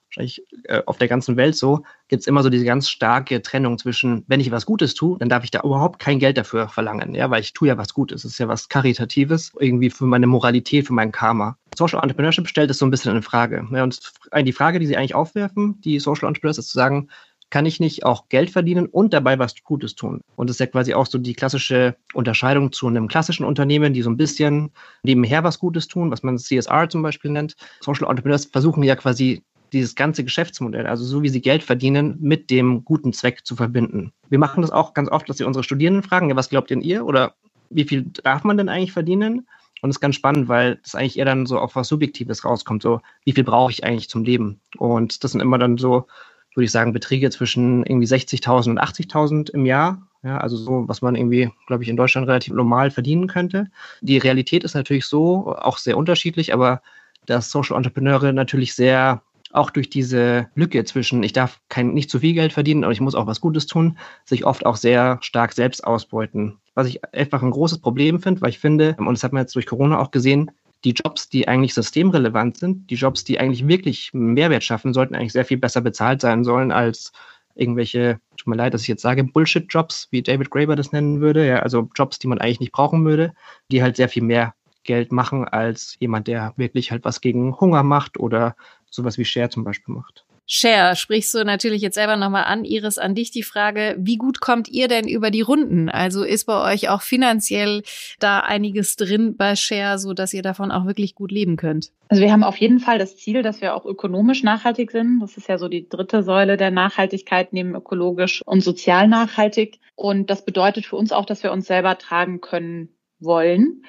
wahrscheinlich 0.07 0.43
äh, 0.63 0.81
auf 0.85 0.97
der 0.97 1.07
ganzen 1.07 1.37
Welt 1.37 1.55
so, 1.55 1.83
gibt 2.07 2.21
es 2.21 2.27
immer 2.27 2.43
so 2.43 2.49
diese 2.49 2.65
ganz 2.65 2.89
starke 2.89 3.41
Trennung 3.41 3.77
zwischen, 3.77 4.23
wenn 4.27 4.39
ich 4.39 4.51
was 4.51 4.65
Gutes 4.65 4.93
tue, 4.95 5.17
dann 5.19 5.29
darf 5.29 5.43
ich 5.43 5.51
da 5.51 5.61
überhaupt 5.61 5.99
kein 5.99 6.19
Geld 6.19 6.37
dafür 6.37 6.69
verlangen, 6.69 7.15
ja, 7.15 7.29
weil 7.29 7.41
ich 7.41 7.53
tue 7.53 7.67
ja 7.67 7.77
was 7.77 7.93
Gutes. 7.93 8.23
Es 8.23 8.33
ist 8.33 8.39
ja 8.39 8.47
was 8.47 8.69
Karitatives, 8.69 9.51
irgendwie 9.59 9.89
für 9.89 10.05
meine 10.05 10.27
Moralität, 10.27 10.87
für 10.87 10.93
mein 10.93 11.11
Karma. 11.11 11.57
Social 11.75 12.01
Entrepreneurship 12.01 12.47
stellt 12.47 12.71
es 12.71 12.79
so 12.79 12.85
ein 12.85 12.91
bisschen 12.91 13.15
in 13.15 13.21
Frage. 13.21 13.67
Ja, 13.71 13.83
und 13.83 13.99
die 14.41 14.53
Frage, 14.53 14.79
die 14.79 14.87
sie 14.87 14.97
eigentlich 14.97 15.15
aufwerfen, 15.15 15.79
die 15.81 15.99
Social 15.99 16.27
Entrepreneurs, 16.27 16.57
ist 16.57 16.69
zu 16.69 16.77
sagen, 16.77 17.09
kann 17.49 17.65
ich 17.65 17.79
nicht 17.79 18.05
auch 18.05 18.27
Geld 18.27 18.49
verdienen 18.49 18.87
und 18.87 19.13
dabei 19.13 19.39
was 19.39 19.55
Gutes 19.63 19.95
tun? 19.95 20.21
Und 20.35 20.49
das 20.49 20.55
ist 20.55 20.59
ja 20.59 20.65
quasi 20.65 20.93
auch 20.93 21.05
so 21.05 21.17
die 21.17 21.33
klassische 21.33 21.95
Unterscheidung 22.13 22.73
zu 22.73 22.87
einem 22.87 23.07
klassischen 23.07 23.45
Unternehmen, 23.45 23.93
die 23.93 24.01
so 24.01 24.09
ein 24.09 24.17
bisschen 24.17 24.71
nebenher 25.03 25.43
was 25.43 25.59
Gutes 25.59 25.87
tun, 25.87 26.11
was 26.11 26.23
man 26.23 26.37
CSR 26.37 26.89
zum 26.89 27.03
Beispiel 27.03 27.31
nennt. 27.31 27.55
Social 27.79 28.09
Entrepreneurs 28.09 28.45
versuchen 28.45 28.83
ja 28.83 28.95
quasi 28.95 29.43
dieses 29.73 29.95
ganze 29.95 30.23
Geschäftsmodell, 30.23 30.87
also 30.87 31.03
so 31.03 31.23
wie 31.23 31.29
sie 31.29 31.41
Geld 31.41 31.63
verdienen, 31.63 32.17
mit 32.19 32.49
dem 32.49 32.85
guten 32.85 33.13
Zweck 33.13 33.45
zu 33.45 33.55
verbinden. 33.55 34.13
Wir 34.29 34.39
machen 34.39 34.61
das 34.61 34.71
auch 34.71 34.93
ganz 34.93 35.09
oft, 35.09 35.27
dass 35.29 35.39
wir 35.39 35.47
unsere 35.47 35.63
Studierenden 35.63 36.03
fragen, 36.03 36.29
ja, 36.29 36.35
was 36.35 36.49
glaubt 36.49 36.69
denn 36.69 36.81
ihr 36.81 37.05
oder 37.05 37.33
wie 37.69 37.83
viel 37.83 38.03
darf 38.23 38.43
man 38.43 38.57
denn 38.57 38.69
eigentlich 38.69 38.93
verdienen? 38.93 39.47
Und 39.81 39.89
das 39.89 39.97
ist 39.97 40.01
ganz 40.01 40.15
spannend, 40.15 40.47
weil 40.47 40.79
das 40.83 40.95
eigentlich 40.95 41.19
eher 41.19 41.25
dann 41.25 41.45
so 41.45 41.59
auf 41.59 41.75
was 41.75 41.87
Subjektives 41.87 42.43
rauskommt, 42.43 42.81
so 42.81 43.01
wie 43.25 43.33
viel 43.33 43.43
brauche 43.43 43.71
ich 43.71 43.83
eigentlich 43.83 44.09
zum 44.09 44.23
Leben? 44.23 44.59
Und 44.77 45.23
das 45.23 45.31
sind 45.31 45.41
immer 45.41 45.57
dann 45.57 45.77
so, 45.77 46.07
würde 46.55 46.65
ich 46.65 46.71
sagen, 46.71 46.93
Beträge 46.93 47.29
zwischen 47.29 47.85
irgendwie 47.85 48.07
60.000 48.07 48.71
und 48.71 48.81
80.000 48.81 49.51
im 49.51 49.65
Jahr. 49.65 50.01
Ja, 50.23 50.39
also 50.39 50.57
so, 50.57 50.87
was 50.87 51.03
man 51.03 51.15
irgendwie, 51.15 51.51
glaube 51.67 51.83
ich, 51.83 51.89
in 51.89 51.95
Deutschland 51.95 52.27
relativ 52.27 52.53
normal 52.53 52.89
verdienen 52.89 53.27
könnte. 53.27 53.69
Die 54.01 54.17
Realität 54.17 54.63
ist 54.63 54.73
natürlich 54.73 55.05
so, 55.05 55.55
auch 55.55 55.77
sehr 55.77 55.95
unterschiedlich, 55.95 56.53
aber 56.53 56.81
dass 57.27 57.51
Social 57.51 57.77
Entrepreneure 57.77 58.33
natürlich 58.33 58.73
sehr 58.73 59.21
auch 59.51 59.69
durch 59.69 59.89
diese 59.89 60.49
Lücke 60.55 60.83
zwischen, 60.83 61.23
ich 61.23 61.33
darf 61.33 61.61
kein, 61.69 61.93
nicht 61.93 62.09
zu 62.09 62.19
viel 62.19 62.33
Geld 62.33 62.53
verdienen, 62.53 62.83
aber 62.83 62.93
ich 62.93 63.01
muss 63.01 63.15
auch 63.15 63.27
was 63.27 63.41
Gutes 63.41 63.65
tun, 63.65 63.97
sich 64.25 64.45
oft 64.45 64.65
auch 64.65 64.75
sehr 64.75 65.17
stark 65.21 65.53
selbst 65.53 65.83
ausbeuten. 65.83 66.59
Was 66.73 66.87
ich 66.87 67.03
einfach 67.13 67.41
ein 67.41 67.51
großes 67.51 67.79
Problem 67.79 68.19
finde, 68.19 68.41
weil 68.41 68.49
ich 68.49 68.59
finde, 68.59 68.95
und 68.99 69.13
das 69.13 69.23
hat 69.23 69.33
man 69.33 69.43
jetzt 69.43 69.55
durch 69.55 69.65
Corona 69.65 69.99
auch 69.99 70.11
gesehen, 70.11 70.51
die 70.83 70.91
Jobs, 70.91 71.29
die 71.29 71.47
eigentlich 71.47 71.73
systemrelevant 71.73 72.57
sind, 72.57 72.89
die 72.89 72.95
Jobs, 72.95 73.23
die 73.23 73.39
eigentlich 73.39 73.67
wirklich 73.67 74.11
Mehrwert 74.13 74.63
schaffen, 74.63 74.93
sollten 74.93 75.15
eigentlich 75.15 75.33
sehr 75.33 75.45
viel 75.45 75.57
besser 75.57 75.81
bezahlt 75.81 76.21
sein 76.21 76.43
sollen 76.43 76.71
als 76.71 77.11
irgendwelche, 77.55 78.19
tut 78.37 78.47
mir 78.47 78.55
leid, 78.55 78.73
dass 78.73 78.83
ich 78.83 78.87
jetzt 78.87 79.01
sage, 79.01 79.23
Bullshit-Jobs, 79.23 80.09
wie 80.11 80.21
David 80.21 80.51
Graeber 80.51 80.75
das 80.75 80.91
nennen 80.91 81.21
würde, 81.21 81.47
ja, 81.47 81.59
also 81.59 81.89
Jobs, 81.95 82.19
die 82.19 82.27
man 82.27 82.37
eigentlich 82.37 82.59
nicht 82.59 82.71
brauchen 82.71 83.03
würde, 83.03 83.33
die 83.71 83.81
halt 83.81 83.95
sehr 83.95 84.09
viel 84.09 84.23
mehr 84.23 84.53
Geld 84.87 85.11
machen 85.11 85.45
als 85.47 85.95
jemand, 85.99 86.27
der 86.27 86.53
wirklich 86.57 86.89
halt 86.91 87.05
was 87.05 87.21
gegen 87.21 87.59
Hunger 87.59 87.83
macht 87.83 88.19
oder 88.19 88.55
sowas 88.89 89.19
wie 89.19 89.25
Share 89.25 89.49
zum 89.49 89.63
Beispiel 89.63 89.93
macht. 89.93 90.25
Share, 90.49 90.95
sprichst 90.95 91.33
du 91.33 91.43
natürlich 91.43 91.81
jetzt 91.81 91.95
selber 91.95 92.15
nochmal 92.15 92.45
an. 92.45 92.63
Iris, 92.63 92.97
an 92.97 93.15
dich 93.15 93.31
die 93.31 93.43
Frage, 93.43 93.97
wie 93.99 94.15
gut 94.15 94.39
kommt 94.39 94.69
ihr 94.69 94.87
denn 94.87 95.05
über 95.05 95.29
die 95.29 95.41
Runden? 95.41 95.89
Also 95.89 96.23
ist 96.23 96.45
bei 96.45 96.73
euch 96.73 96.87
auch 96.87 97.01
finanziell 97.01 97.83
da 98.19 98.39
einiges 98.39 98.95
drin 98.95 99.35
bei 99.35 99.57
Share, 99.57 99.99
so 99.99 100.13
dass 100.13 100.33
ihr 100.33 100.43
davon 100.43 100.71
auch 100.71 100.85
wirklich 100.85 101.15
gut 101.15 101.33
leben 101.33 101.57
könnt? 101.57 101.91
Also 102.07 102.23
wir 102.23 102.31
haben 102.31 102.45
auf 102.45 102.55
jeden 102.55 102.79
Fall 102.79 102.97
das 102.97 103.17
Ziel, 103.17 103.43
dass 103.43 103.59
wir 103.59 103.75
auch 103.75 103.85
ökonomisch 103.85 104.41
nachhaltig 104.41 104.91
sind. 104.91 105.19
Das 105.19 105.35
ist 105.35 105.49
ja 105.49 105.57
so 105.57 105.67
die 105.67 105.89
dritte 105.89 106.23
Säule 106.23 106.55
der 106.55 106.71
Nachhaltigkeit 106.71 107.51
neben 107.51 107.75
ökologisch 107.75 108.41
und 108.45 108.61
sozial 108.61 109.09
nachhaltig. 109.09 109.79
Und 109.95 110.29
das 110.29 110.45
bedeutet 110.45 110.85
für 110.85 110.95
uns 110.95 111.11
auch, 111.11 111.25
dass 111.25 111.43
wir 111.43 111.51
uns 111.51 111.67
selber 111.67 111.97
tragen 111.97 112.39
können 112.39 112.87
wollen. 113.19 113.83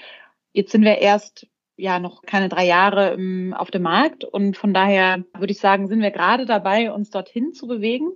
Jetzt 0.58 0.72
sind 0.72 0.82
wir 0.82 0.98
erst 0.98 1.46
ja 1.76 2.00
noch 2.00 2.22
keine 2.22 2.48
drei 2.48 2.66
Jahre 2.66 3.12
im, 3.12 3.54
auf 3.54 3.70
dem 3.70 3.82
Markt 3.82 4.24
und 4.24 4.56
von 4.56 4.74
daher 4.74 5.22
würde 5.32 5.52
ich 5.52 5.60
sagen, 5.60 5.86
sind 5.86 6.02
wir 6.02 6.10
gerade 6.10 6.46
dabei, 6.46 6.90
uns 6.90 7.10
dorthin 7.10 7.54
zu 7.54 7.68
bewegen. 7.68 8.10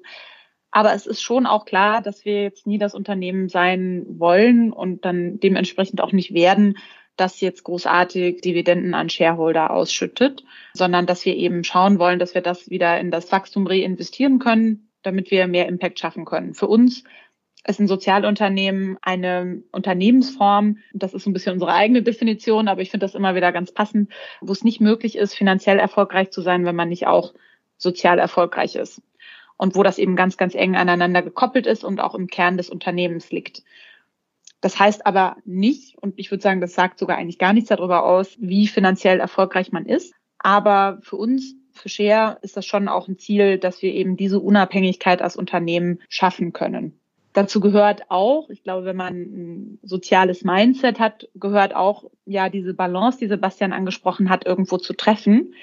Aber 0.72 0.92
es 0.92 1.06
ist 1.06 1.22
schon 1.22 1.46
auch 1.46 1.66
klar, 1.66 2.02
dass 2.02 2.24
wir 2.24 2.42
jetzt 2.42 2.66
nie 2.66 2.78
das 2.78 2.96
Unternehmen 2.96 3.48
sein 3.48 4.04
wollen 4.08 4.72
und 4.72 5.04
dann 5.04 5.38
dementsprechend 5.38 6.00
auch 6.00 6.10
nicht 6.10 6.34
werden, 6.34 6.78
das 7.14 7.40
jetzt 7.40 7.62
großartig 7.62 8.40
Dividenden 8.40 8.94
an 8.94 9.08
Shareholder 9.08 9.70
ausschüttet, 9.70 10.42
sondern 10.74 11.06
dass 11.06 11.24
wir 11.24 11.36
eben 11.36 11.62
schauen 11.62 12.00
wollen, 12.00 12.18
dass 12.18 12.34
wir 12.34 12.42
das 12.42 12.70
wieder 12.70 12.98
in 12.98 13.12
das 13.12 13.30
Wachstum 13.30 13.68
reinvestieren 13.68 14.40
können, 14.40 14.90
damit 15.02 15.30
wir 15.30 15.46
mehr 15.46 15.68
Impact 15.68 16.00
schaffen 16.00 16.24
können. 16.24 16.54
Für 16.54 16.66
uns 16.66 17.04
ist 17.64 17.80
ein 17.80 17.86
Sozialunternehmen 17.86 18.98
eine 19.02 19.62
Unternehmensform, 19.70 20.78
das 20.92 21.14
ist 21.14 21.26
ein 21.26 21.32
bisschen 21.32 21.54
unsere 21.54 21.72
eigene 21.72 22.02
Definition, 22.02 22.68
aber 22.68 22.82
ich 22.82 22.90
finde 22.90 23.06
das 23.06 23.14
immer 23.14 23.34
wieder 23.34 23.52
ganz 23.52 23.72
passend, 23.72 24.10
wo 24.40 24.52
es 24.52 24.64
nicht 24.64 24.80
möglich 24.80 25.16
ist, 25.16 25.34
finanziell 25.34 25.78
erfolgreich 25.78 26.30
zu 26.30 26.42
sein, 26.42 26.64
wenn 26.64 26.76
man 26.76 26.88
nicht 26.88 27.06
auch 27.06 27.34
sozial 27.76 28.18
erfolgreich 28.18 28.74
ist. 28.74 29.02
Und 29.56 29.76
wo 29.76 29.84
das 29.84 29.98
eben 29.98 30.16
ganz, 30.16 30.36
ganz 30.36 30.56
eng 30.56 30.74
aneinander 30.74 31.22
gekoppelt 31.22 31.66
ist 31.66 31.84
und 31.84 32.00
auch 32.00 32.16
im 32.16 32.26
Kern 32.26 32.56
des 32.56 32.68
Unternehmens 32.68 33.30
liegt. 33.30 33.62
Das 34.60 34.78
heißt 34.78 35.06
aber 35.06 35.36
nicht, 35.44 35.98
und 35.98 36.14
ich 36.18 36.30
würde 36.32 36.42
sagen, 36.42 36.60
das 36.60 36.74
sagt 36.74 36.98
sogar 36.98 37.16
eigentlich 37.16 37.38
gar 37.38 37.52
nichts 37.52 37.68
darüber 37.68 38.04
aus, 38.04 38.36
wie 38.40 38.66
finanziell 38.66 39.20
erfolgreich 39.20 39.70
man 39.70 39.86
ist. 39.86 40.14
Aber 40.38 40.98
für 41.02 41.16
uns, 41.16 41.54
für 41.72 41.88
Share, 41.88 42.38
ist 42.42 42.56
das 42.56 42.66
schon 42.66 42.88
auch 42.88 43.06
ein 43.06 43.18
Ziel, 43.18 43.58
dass 43.58 43.82
wir 43.82 43.92
eben 43.92 44.16
diese 44.16 44.40
Unabhängigkeit 44.40 45.22
als 45.22 45.36
Unternehmen 45.36 46.00
schaffen 46.08 46.52
können. 46.52 46.98
Dazu 47.32 47.60
gehört 47.60 48.10
auch, 48.10 48.50
ich 48.50 48.62
glaube, 48.62 48.84
wenn 48.84 48.96
man 48.96 49.14
ein 49.14 49.78
soziales 49.82 50.44
Mindset 50.44 51.00
hat, 51.00 51.28
gehört 51.34 51.74
auch 51.74 52.04
ja 52.26 52.50
diese 52.50 52.74
Balance, 52.74 53.18
die 53.18 53.28
Sebastian 53.28 53.72
angesprochen 53.72 54.28
hat, 54.28 54.44
irgendwo 54.44 54.76
zu 54.76 54.92
treffen, 54.92 55.54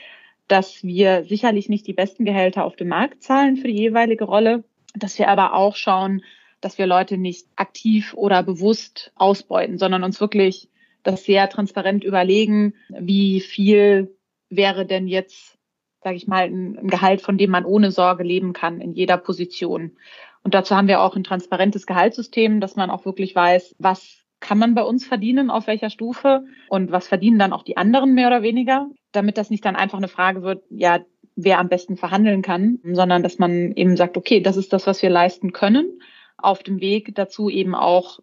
dass 0.48 0.84
wir 0.84 1.26
sicherlich 1.26 1.70
nicht 1.70 1.86
die 1.86 1.94
besten 1.94 2.26
Gehälter 2.26 2.66
auf 2.66 2.76
dem 2.76 2.88
Markt 2.88 3.22
zahlen 3.22 3.56
für 3.56 3.68
die 3.68 3.78
jeweilige 3.78 4.24
Rolle, 4.24 4.64
dass 4.96 5.20
wir 5.20 5.28
aber 5.28 5.54
auch 5.54 5.76
schauen, 5.76 6.24
dass 6.60 6.78
wir 6.78 6.88
Leute 6.88 7.18
nicht 7.18 7.48
aktiv 7.56 8.14
oder 8.16 8.42
bewusst 8.42 9.12
ausbeuten, 9.16 9.78
sondern 9.78 10.04
uns 10.04 10.20
wirklich 10.20 10.70
das 11.04 11.24
sehr 11.24 11.50
transparent 11.50 12.04
überlegen, 12.04 12.74
wie 12.90 13.40
viel 13.40 14.16
wäre 14.50 14.86
denn 14.86 15.08
jetzt, 15.08 15.58
sage 16.04 16.16
ich 16.16 16.28
mal, 16.28 16.46
ein 16.46 16.88
Gehalt, 16.88 17.22
von 17.22 17.38
dem 17.38 17.52
man 17.52 17.64
ohne 17.64 17.92
Sorge 17.92 18.24
leben 18.24 18.54
kann 18.54 18.82
in 18.82 18.94
jeder 18.94 19.18
Position. 19.18 19.98
Und 20.44 20.54
dazu 20.54 20.76
haben 20.76 20.88
wir 20.88 21.02
auch 21.02 21.16
ein 21.16 21.24
transparentes 21.24 21.86
Gehaltssystem, 21.86 22.62
dass 22.62 22.76
man 22.76 22.90
auch 22.90 23.06
wirklich 23.06 23.36
weiß, 23.36 23.76
was 23.78 24.26
kann 24.40 24.58
man 24.58 24.74
bei 24.74 24.84
uns 24.84 25.06
verdienen, 25.06 25.50
auf 25.50 25.68
welcher 25.68 25.90
Stufe 25.90 26.46
und 26.70 26.92
was 26.92 27.08
verdienen 27.08 27.40
dann 27.40 27.54
auch 27.54 27.64
die 27.64 27.78
anderen 27.78 28.14
mehr 28.14 28.28
oder 28.28 28.42
weniger, 28.42 28.88
damit 29.12 29.38
das 29.38 29.50
nicht 29.50 29.66
dann 29.66 29.76
einfach 29.76 29.98
eine 29.98 30.08
Frage 30.08 30.44
wird, 30.44 30.64
ja, 30.70 31.00
wer 31.36 31.60
am 31.60 31.70
besten 31.70 31.98
verhandeln 31.98 32.42
kann, 32.42 32.80
sondern 32.84 33.24
dass 33.24 33.38
man 33.38 33.74
eben 33.74 33.98
sagt, 33.98 34.18
okay, 34.18 34.42
das 34.42 34.58
ist 34.58 34.74
das, 34.74 34.88
was 34.88 35.02
wir 35.02 35.10
leisten 35.10 35.54
können 35.54 36.02
auf 36.42 36.64
dem 36.64 36.80
Weg 36.80 37.16
dazu 37.16 37.50
eben 37.50 37.76
auch 37.76 38.20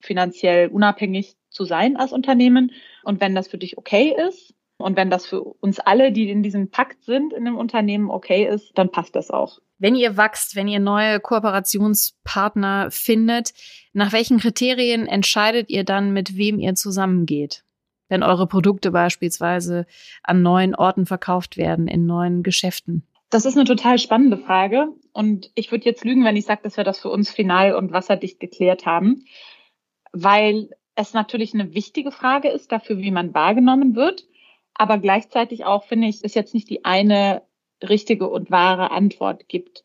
finanziell 0.00 0.68
unabhängig 0.68 1.36
zu 1.48 1.64
sein 1.64 1.96
als 1.96 2.12
Unternehmen. 2.12 2.72
Und 3.04 3.20
wenn 3.20 3.34
das 3.34 3.48
für 3.48 3.58
dich 3.58 3.78
okay 3.78 4.14
ist 4.28 4.53
und 4.78 4.96
wenn 4.96 5.10
das 5.10 5.26
für 5.26 5.40
uns 5.42 5.78
alle, 5.78 6.12
die 6.12 6.30
in 6.30 6.42
diesem 6.42 6.70
Pakt 6.70 7.04
sind, 7.04 7.32
in 7.32 7.46
einem 7.46 7.56
Unternehmen 7.56 8.10
okay 8.10 8.46
ist, 8.46 8.72
dann 8.74 8.90
passt 8.90 9.14
das 9.14 9.30
auch. 9.30 9.58
Wenn 9.78 9.94
ihr 9.94 10.16
wächst, 10.16 10.56
wenn 10.56 10.68
ihr 10.68 10.80
neue 10.80 11.20
Kooperationspartner 11.20 12.90
findet, 12.90 13.52
nach 13.92 14.12
welchen 14.12 14.38
Kriterien 14.38 15.06
entscheidet 15.06 15.70
ihr 15.70 15.84
dann, 15.84 16.12
mit 16.12 16.36
wem 16.36 16.58
ihr 16.58 16.74
zusammengeht? 16.74 17.64
Wenn 18.08 18.22
eure 18.22 18.46
Produkte 18.46 18.90
beispielsweise 18.90 19.86
an 20.22 20.42
neuen 20.42 20.74
Orten 20.74 21.06
verkauft 21.06 21.56
werden, 21.56 21.88
in 21.88 22.06
neuen 22.06 22.42
Geschäften? 22.42 23.06
Das 23.30 23.46
ist 23.46 23.56
eine 23.56 23.64
total 23.64 23.98
spannende 23.98 24.38
Frage. 24.38 24.88
Und 25.12 25.50
ich 25.54 25.70
würde 25.72 25.86
jetzt 25.86 26.04
lügen, 26.04 26.24
wenn 26.24 26.36
ich 26.36 26.44
sage, 26.44 26.62
dass 26.62 26.76
wir 26.76 26.84
das 26.84 27.00
für 27.00 27.08
uns 27.08 27.30
final 27.30 27.74
und 27.74 27.92
wasserdicht 27.92 28.38
geklärt 28.38 28.86
haben, 28.86 29.24
weil 30.12 30.70
es 30.94 31.14
natürlich 31.14 31.54
eine 31.54 31.74
wichtige 31.74 32.12
Frage 32.12 32.48
ist 32.48 32.70
dafür, 32.70 32.98
wie 32.98 33.10
man 33.10 33.34
wahrgenommen 33.34 33.96
wird. 33.96 34.24
Aber 34.74 34.98
gleichzeitig 34.98 35.64
auch, 35.64 35.84
finde 35.84 36.08
ich, 36.08 36.20
es 36.22 36.34
jetzt 36.34 36.54
nicht 36.54 36.68
die 36.68 36.84
eine 36.84 37.42
richtige 37.82 38.28
und 38.28 38.50
wahre 38.50 38.90
Antwort 38.90 39.48
gibt. 39.48 39.82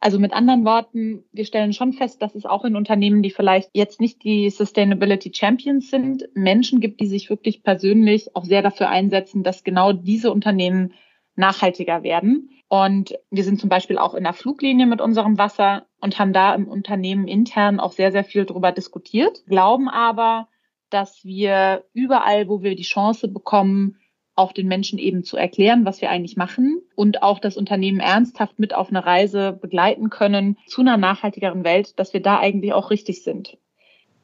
Also 0.00 0.18
mit 0.18 0.32
anderen 0.32 0.64
Worten, 0.64 1.24
wir 1.30 1.44
stellen 1.44 1.72
schon 1.72 1.92
fest, 1.92 2.22
dass 2.22 2.34
es 2.34 2.44
auch 2.44 2.64
in 2.64 2.74
Unternehmen, 2.74 3.22
die 3.22 3.30
vielleicht 3.30 3.70
jetzt 3.72 4.00
nicht 4.00 4.24
die 4.24 4.50
Sustainability 4.50 5.30
Champions 5.32 5.90
sind, 5.90 6.24
Menschen 6.34 6.80
gibt, 6.80 7.00
die 7.00 7.06
sich 7.06 7.30
wirklich 7.30 7.62
persönlich 7.62 8.34
auch 8.34 8.44
sehr 8.44 8.62
dafür 8.62 8.88
einsetzen, 8.88 9.44
dass 9.44 9.62
genau 9.62 9.92
diese 9.92 10.32
Unternehmen 10.32 10.94
nachhaltiger 11.36 12.02
werden. 12.02 12.50
Und 12.68 13.14
wir 13.30 13.44
sind 13.44 13.60
zum 13.60 13.68
Beispiel 13.68 13.98
auch 13.98 14.14
in 14.14 14.24
der 14.24 14.32
Fluglinie 14.32 14.86
mit 14.86 15.00
unserem 15.00 15.38
Wasser 15.38 15.86
und 16.00 16.18
haben 16.18 16.32
da 16.32 16.54
im 16.54 16.66
Unternehmen 16.66 17.28
intern 17.28 17.78
auch 17.78 17.92
sehr, 17.92 18.10
sehr 18.10 18.24
viel 18.24 18.44
darüber 18.44 18.72
diskutiert, 18.72 19.44
glauben 19.46 19.88
aber, 19.88 20.48
dass 20.90 21.24
wir 21.24 21.84
überall, 21.92 22.48
wo 22.48 22.62
wir 22.62 22.74
die 22.74 22.82
Chance 22.82 23.28
bekommen, 23.28 23.98
auch 24.34 24.52
den 24.52 24.66
Menschen 24.66 24.98
eben 24.98 25.24
zu 25.24 25.36
erklären, 25.36 25.84
was 25.84 26.00
wir 26.00 26.10
eigentlich 26.10 26.36
machen 26.36 26.80
und 26.94 27.22
auch 27.22 27.38
das 27.38 27.56
Unternehmen 27.56 28.00
ernsthaft 28.00 28.58
mit 28.58 28.74
auf 28.74 28.88
eine 28.88 29.04
Reise 29.04 29.52
begleiten 29.52 30.10
können 30.10 30.56
zu 30.66 30.80
einer 30.80 30.96
nachhaltigeren 30.96 31.64
Welt, 31.64 31.98
dass 31.98 32.14
wir 32.14 32.22
da 32.22 32.38
eigentlich 32.38 32.72
auch 32.72 32.90
richtig 32.90 33.22
sind. 33.22 33.58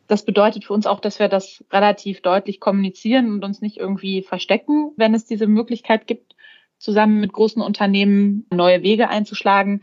Das 0.06 0.24
bedeutet 0.24 0.64
für 0.64 0.72
uns 0.72 0.86
auch, 0.86 1.00
dass 1.00 1.18
wir 1.18 1.28
das 1.28 1.62
relativ 1.70 2.22
deutlich 2.22 2.60
kommunizieren 2.60 3.30
und 3.30 3.44
uns 3.44 3.60
nicht 3.60 3.76
irgendwie 3.76 4.22
verstecken, 4.22 4.92
wenn 4.96 5.14
es 5.14 5.26
diese 5.26 5.46
Möglichkeit 5.46 6.06
gibt, 6.06 6.34
zusammen 6.78 7.20
mit 7.20 7.34
großen 7.34 7.60
Unternehmen 7.60 8.46
neue 8.50 8.82
Wege 8.82 9.10
einzuschlagen. 9.10 9.82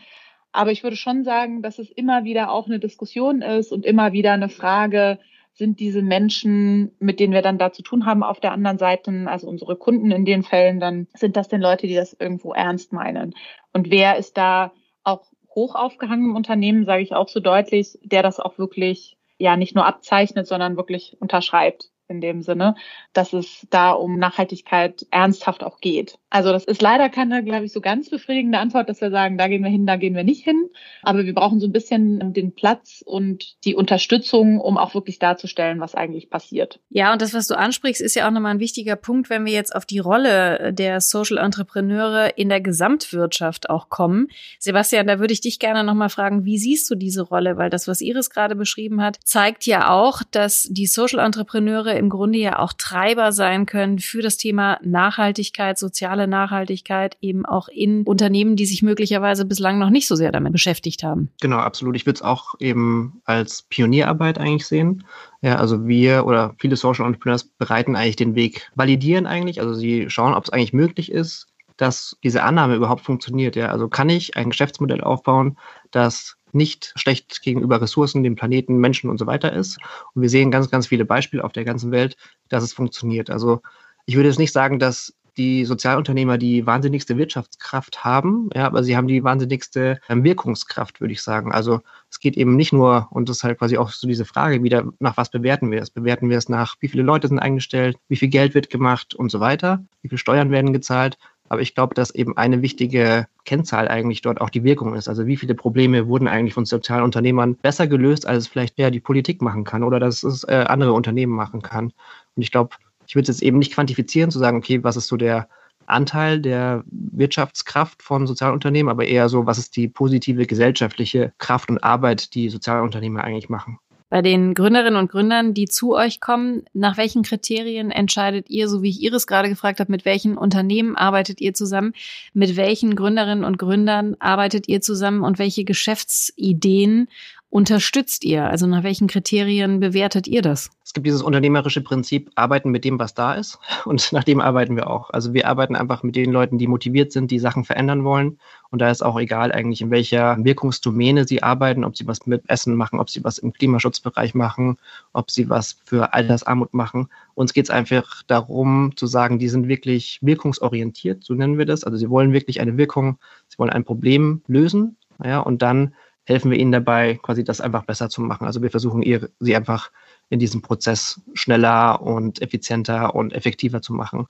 Aber 0.52 0.72
ich 0.72 0.82
würde 0.82 0.96
schon 0.96 1.24
sagen, 1.24 1.62
dass 1.62 1.78
es 1.78 1.92
immer 1.92 2.24
wieder 2.24 2.52
auch 2.52 2.66
eine 2.66 2.80
Diskussion 2.80 3.44
ist 3.44 3.72
und 3.72 3.86
immer 3.86 4.14
wieder 4.14 4.32
eine 4.32 4.50
Frage, 4.50 5.20
sind 5.56 5.80
diese 5.80 6.02
Menschen, 6.02 6.92
mit 7.00 7.20
denen 7.20 7.34
wir 7.34 7.42
dann 7.42 7.58
da 7.58 7.72
zu 7.72 7.82
tun 7.82 8.06
haben, 8.06 8.24
auf 8.24 8.40
der 8.40 8.52
anderen 8.52 8.78
Seite, 8.78 9.12
also 9.28 9.48
unsere 9.48 9.78
Kunden 9.78 10.12
in 10.12 10.26
den 10.26 10.44
Fällen, 10.44 10.80
dann 10.80 11.08
sind 11.14 11.38
das 11.38 11.48
denn 11.48 11.62
Leute, 11.62 11.88
die 11.88 11.96
das 11.96 12.14
irgendwo 12.14 12.54
ernst 12.54 12.92
meinen? 12.92 13.34
Und 13.72 13.90
wer 13.90 14.18
ist 14.18 14.38
da 14.38 14.74
auch 15.04 15.32
hoch 15.50 15.76
aufgehangen 15.76 16.32
im 16.32 16.36
Unternehmen, 16.36 16.86
sage 16.86 17.04
ich 17.04 17.14
auch 17.14 17.30
so 17.30 17.40
deutlich, 17.40 17.98
der 18.04 18.22
das 18.22 18.42
auch 18.42 18.58
wirklich 18.58 19.18
ja 19.38 19.56
nicht 19.56 19.76
nur 19.76 19.86
abzeichnet, 19.86 20.48
sondern 20.48 20.76
wirklich 20.76 21.16
unterschreibt 21.20 21.90
in 22.08 22.22
dem 22.22 22.42
Sinne, 22.42 22.76
dass 23.14 23.34
es 23.34 23.66
da 23.70 23.92
um 23.92 24.18
Nachhaltigkeit 24.20 25.08
ernsthaft 25.10 25.64
auch 25.64 25.80
geht. 25.80 26.20
Also 26.36 26.52
das 26.52 26.66
ist 26.66 26.82
leider 26.82 27.08
keine, 27.08 27.46
glaube 27.46 27.64
ich, 27.64 27.72
so 27.72 27.80
ganz 27.80 28.10
befriedigende 28.10 28.58
Antwort, 28.58 28.90
dass 28.90 29.00
wir 29.00 29.10
sagen, 29.10 29.38
da 29.38 29.48
gehen 29.48 29.64
wir 29.64 29.70
hin, 29.70 29.86
da 29.86 29.96
gehen 29.96 30.16
wir 30.16 30.26
nicht 30.26 30.44
hin. 30.44 30.68
Aber 31.02 31.24
wir 31.24 31.34
brauchen 31.34 31.62
so 31.62 31.66
ein 31.66 31.72
bisschen 31.72 32.34
den 32.34 32.54
Platz 32.54 33.02
und 33.06 33.56
die 33.64 33.74
Unterstützung, 33.74 34.60
um 34.60 34.78
auch 34.78 34.94
wirklich 34.96 35.18
darzustellen, 35.18 35.80
was 35.80 35.96
eigentlich 35.96 36.30
passiert. 36.30 36.82
Ja, 36.90 37.14
und 37.14 37.22
das, 37.22 37.34
was 37.34 37.48
du 37.48 37.58
ansprichst, 37.58 38.02
ist 38.02 38.16
ja 38.16 38.28
auch 38.28 38.32
nochmal 38.32 38.52
ein 38.52 38.60
wichtiger 38.60 38.98
Punkt, 38.98 39.30
wenn 39.30 39.46
wir 39.46 39.54
jetzt 39.54 39.74
auf 39.74 39.86
die 39.86 40.00
Rolle 40.00 40.74
der 40.74 41.00
Social 41.00 41.38
Entrepreneure 41.38 42.38
in 42.38 42.50
der 42.50 42.60
Gesamtwirtschaft 42.60 43.70
auch 43.70 43.88
kommen. 43.88 44.28
Sebastian, 44.60 45.08
da 45.08 45.20
würde 45.20 45.32
ich 45.32 45.40
dich 45.40 45.58
gerne 45.58 45.86
nochmal 45.86 46.10
fragen, 46.10 46.44
wie 46.44 46.58
siehst 46.58 46.92
du 46.92 46.96
diese 46.96 47.22
Rolle? 47.22 47.56
Weil 47.56 47.70
das, 47.70 47.88
was 47.88 48.02
Iris 48.02 48.30
gerade 48.30 48.58
beschrieben 48.58 49.02
hat, 49.02 49.20
zeigt 49.24 49.66
ja 49.66 49.90
auch, 49.90 50.22
dass 50.32 50.68
die 50.70 50.88
Social 50.88 51.26
Entrepreneure 51.26 51.96
im 51.96 52.10
Grunde 52.10 52.40
ja 52.40 52.60
auch 52.60 52.74
Treiber 52.74 53.32
sein 53.32 53.66
können 53.66 54.00
für 54.00 54.22
das 54.22 54.36
Thema 54.36 54.80
Nachhaltigkeit, 54.84 55.80
soziale 55.80 56.25
Nachhaltigkeit, 56.28 57.18
eben 57.22 57.46
auch 57.46 57.68
in 57.68 58.04
Unternehmen, 58.04 58.56
die 58.56 58.66
sich 58.66 58.82
möglicherweise 58.82 59.46
bislang 59.46 59.80
noch 59.80 59.90
nicht 59.90 60.08
so 60.08 60.16
sehr 60.16 60.32
damit 60.32 60.52
beschäftigt 60.52 61.04
haben. 61.04 61.30
Genau, 61.42 61.58
absolut. 61.58 61.96
Ich 61.96 62.06
würde 62.06 62.18
es 62.18 62.22
auch 62.22 62.56
eben 62.60 63.22
als 63.26 63.64
Pionierarbeit 63.64 64.38
eigentlich 64.38 64.66
sehen. 64.66 65.06
Ja, 65.42 65.56
also 65.58 65.88
wir 65.88 66.26
oder 66.26 66.56
viele 66.60 66.76
Social 66.76 67.06
Entrepreneurs 67.06 67.44
bereiten 67.44 67.96
eigentlich 67.96 68.16
den 68.16 68.36
Weg, 68.36 68.72
validieren 68.76 69.28
eigentlich, 69.28 69.62
also 69.62 69.74
sie 69.74 70.10
schauen, 70.10 70.34
ob 70.34 70.44
es 70.44 70.50
eigentlich 70.50 70.74
möglich 70.74 71.12
ist, 71.12 71.48
dass 71.78 72.18
diese 72.24 72.44
Annahme 72.44 72.76
überhaupt 72.76 73.02
funktioniert. 73.02 73.56
Ja, 73.56 73.70
also 73.70 73.88
kann 73.88 74.10
ich 74.10 74.38
ein 74.38 74.50
Geschäftsmodell 74.50 75.02
aufbauen, 75.02 75.58
das 75.92 76.38
nicht 76.56 76.94
schlecht 76.96 77.42
gegenüber 77.42 77.82
Ressourcen, 77.82 78.24
dem 78.24 78.36
Planeten, 78.36 78.78
Menschen 78.78 79.10
und 79.10 79.18
so 79.18 79.28
weiter 79.28 79.54
ist. 79.54 79.78
Und 80.14 80.22
wir 80.22 80.30
sehen 80.30 80.52
ganz, 80.52 80.72
ganz 80.72 80.88
viele 80.88 81.06
Beispiele 81.06 81.44
auf 81.44 81.52
der 81.52 81.66
ganzen 81.66 81.92
Welt, 81.92 82.16
dass 82.50 82.64
es 82.64 82.74
funktioniert. 82.74 83.30
Also 83.30 83.62
ich 84.06 84.16
würde 84.16 84.30
jetzt 84.30 84.40
nicht 84.40 84.54
sagen, 84.54 84.80
dass 84.80 85.14
die 85.38 85.66
Sozialunternehmer 85.66 86.38
die 86.38 86.66
wahnsinnigste 86.66 87.18
Wirtschaftskraft 87.18 88.04
haben, 88.04 88.50
ja, 88.54 88.66
aber 88.66 88.84
sie 88.84 88.96
haben 88.96 89.08
die 89.08 89.24
wahnsinnigste 89.24 90.00
ähm, 90.10 90.24
Wirkungskraft, 90.24 91.02
würde 91.02 91.14
ich 91.14 91.22
sagen. 91.22 91.52
Also 91.52 91.82
es 92.10 92.20
geht 92.20 92.38
eben 92.38 92.56
nicht 92.56 92.74
nur, 92.74 93.08
und 93.12 93.30
das 93.30 93.38
ist 93.38 93.44
halt 93.44 93.60
quasi 93.60 93.78
auch 93.78 93.90
so 93.90 94.08
diese 94.08 94.26
Frage 94.26 94.64
wieder, 94.64 94.86
nach 95.00 95.18
was 95.18 95.30
bewerten 95.30 95.72
wir 95.72 95.82
es? 95.82 95.90
Bewerten 95.90 96.30
wir 96.30 96.38
es 96.38 96.50
nach, 96.50 96.76
wie 96.80 96.88
viele 96.88 97.04
Leute 97.04 97.28
sind 97.28 97.40
eingestellt, 97.40 97.98
wie 98.08 98.16
viel 98.16 98.30
Geld 98.30 98.54
wird 98.54 98.70
gemacht 98.70 99.14
und 99.14 99.30
so 99.30 99.40
weiter, 99.40 99.84
wie 100.02 100.10
viele 100.10 100.20
Steuern 100.20 100.52
werden 100.52 100.74
gezahlt? 100.74 101.18
Aber 101.48 101.62
ich 101.62 101.76
glaube, 101.76 101.94
dass 101.94 102.14
eben 102.14 102.36
eine 102.38 102.62
wichtige 102.62 103.28
Kennzahl 103.46 103.88
eigentlich 103.88 104.22
dort 104.22 104.42
auch 104.42 104.50
die 104.50 104.64
Wirkung 104.64 104.96
ist. 104.96 105.08
Also 105.08 105.28
wie 105.28 105.38
viele 105.38 105.54
Probleme 105.54 106.08
wurden 106.08 106.28
eigentlich 106.28 106.56
von 106.56 106.66
sozialen 106.66 107.04
Unternehmern 107.04 107.56
besser 107.56 107.86
gelöst, 107.86 108.26
als 108.26 108.44
es 108.44 108.48
vielleicht 108.48 108.80
ja 108.80 108.90
die 108.90 109.00
Politik 109.00 109.42
machen 109.42 109.64
kann 109.64 109.84
oder 109.84 110.00
dass 110.00 110.24
es 110.24 110.44
äh, 110.46 110.66
andere 110.68 110.94
Unternehmen 110.94 111.34
machen 111.34 111.62
kann. 111.62 111.94
Und 112.36 112.42
ich 112.42 112.52
glaube, 112.52 112.76
ich 113.08 113.16
würde 113.16 113.30
es 113.30 113.38
jetzt 113.38 113.44
eben 113.44 113.60
nicht 113.60 113.74
quantifizieren, 113.74 114.32
zu 114.32 114.40
sagen, 114.40 114.58
okay, 114.58 114.84
was 114.84 114.98
ist 114.98 115.08
so 115.08 115.18
der 115.18 115.48
Anteil 115.88 116.40
der 116.40 116.84
Wirtschaftskraft 116.88 118.02
von 118.02 118.28
Sozialunternehmen, 118.28 118.90
aber 118.90 119.06
eher 119.06 119.30
so, 119.30 119.46
was 119.46 119.58
ist 119.58 119.76
die 119.76 119.88
positive 119.88 120.46
gesellschaftliche 120.46 121.34
Kraft 121.38 121.70
und 121.70 121.84
Arbeit, 121.84 122.34
die 122.34 122.50
Sozialunternehmen 122.50 123.22
eigentlich 123.22 123.50
machen. 123.50 123.80
Bei 124.10 124.22
den 124.22 124.54
Gründerinnen 124.54 125.00
und 125.00 125.12
Gründern, 125.12 125.56
die 125.56 125.66
zu 125.66 125.96
euch 125.96 126.22
kommen, 126.22 126.64
nach 126.74 126.96
welchen 126.96 127.24
Kriterien 127.24 127.90
entscheidet 127.90 128.50
ihr, 128.52 128.70
so 128.70 128.84
wie 128.84 128.90
ich 128.90 129.02
Iris 129.02 129.26
gerade 129.26 129.50
gefragt 129.50 129.80
habe, 129.80 129.92
mit 129.92 130.06
welchen 130.06 130.38
Unternehmen 130.38 130.96
arbeitet 130.96 131.42
ihr 131.42 131.56
zusammen, 131.56 131.94
mit 132.34 132.56
welchen 132.56 132.96
Gründerinnen 132.96 133.44
und 133.44 133.58
Gründern 133.58 134.16
arbeitet 134.20 134.70
ihr 134.70 134.80
zusammen 134.80 135.24
und 135.24 135.40
welche 135.40 135.64
Geschäftsideen 135.64 137.08
unterstützt 137.56 138.26
ihr? 138.26 138.50
Also 138.50 138.68
nach 138.68 138.84
welchen 138.84 139.08
Kriterien 139.08 139.80
bewertet 139.80 140.28
ihr 140.28 140.42
das? 140.42 140.72
Es 140.84 140.94
gibt 140.94 141.08
dieses 141.08 141.22
unternehmerische 141.22 141.80
Prinzip, 141.80 142.30
arbeiten 142.36 142.70
mit 142.70 142.84
dem, 142.84 143.00
was 143.00 143.14
da 143.14 143.34
ist. 143.34 143.60
Und 143.86 144.12
nach 144.12 144.26
dem 144.26 144.42
arbeiten 144.42 144.76
wir 144.76 144.90
auch. 144.90 145.10
Also 145.12 145.34
wir 145.34 145.48
arbeiten 145.48 145.78
einfach 145.78 146.04
mit 146.04 146.18
den 146.18 146.34
Leuten, 146.34 146.58
die 146.58 146.68
motiviert 146.68 147.14
sind, 147.14 147.32
die 147.32 147.40
Sachen 147.40 147.64
verändern 147.64 148.04
wollen. 148.04 148.40
Und 148.72 148.80
da 148.80 148.92
ist 148.92 149.02
auch 149.02 149.18
egal 149.18 149.54
eigentlich, 149.54 149.80
in 149.80 149.90
welcher 149.90 150.36
Wirkungsdomäne 150.44 151.26
sie 151.26 151.44
arbeiten, 151.44 151.86
ob 151.86 151.96
sie 151.96 152.06
was 152.08 152.26
mit 152.26 152.44
Essen 152.50 152.76
machen, 152.76 153.00
ob 153.00 153.10
sie 153.10 153.24
was 153.24 153.38
im 153.38 153.54
Klimaschutzbereich 153.54 154.36
machen, 154.36 154.78
ob 155.14 155.32
sie 155.32 155.48
was 155.48 155.78
für 155.86 156.14
Altersarmut 156.14 156.74
machen. 156.74 157.08
Uns 157.36 157.54
geht 157.54 157.66
es 157.66 157.70
einfach 157.70 158.24
darum 158.28 158.92
zu 158.98 159.08
sagen, 159.08 159.40
die 159.40 159.48
sind 159.48 159.70
wirklich 159.70 160.20
wirkungsorientiert, 160.22 161.24
so 161.24 161.34
nennen 161.34 161.58
wir 161.58 161.66
das. 161.66 161.86
Also 161.86 161.98
sie 161.98 162.10
wollen 162.10 162.34
wirklich 162.34 162.60
eine 162.60 162.76
Wirkung, 162.76 163.18
sie 163.48 163.58
wollen 163.60 163.70
ein 163.70 163.86
Problem 163.86 164.42
lösen. 164.48 164.98
Ja, 165.24 165.40
und 165.40 165.62
dann 165.62 165.94
helfen 166.26 166.52
wir 166.52 166.58
ihnen 166.58 166.72
dabei, 166.72 167.20
quasi 167.22 167.44
das 167.44 167.62
einfach 167.62 167.86
besser 167.86 168.10
zu 168.10 168.22
machen. 168.22 168.46
Also 168.46 168.62
wir 168.62 168.72
versuchen 168.72 169.02
ihr, 169.02 169.30
sie 169.40 169.56
einfach 169.56 169.92
in 170.30 170.40
diesem 170.40 170.62
Prozess 170.62 171.22
schneller 171.34 172.02
und 172.02 172.42
effizienter 172.42 173.14
und 173.14 173.34
effektiver 173.34 173.82
zu 173.82 173.94
machen. 173.94 174.28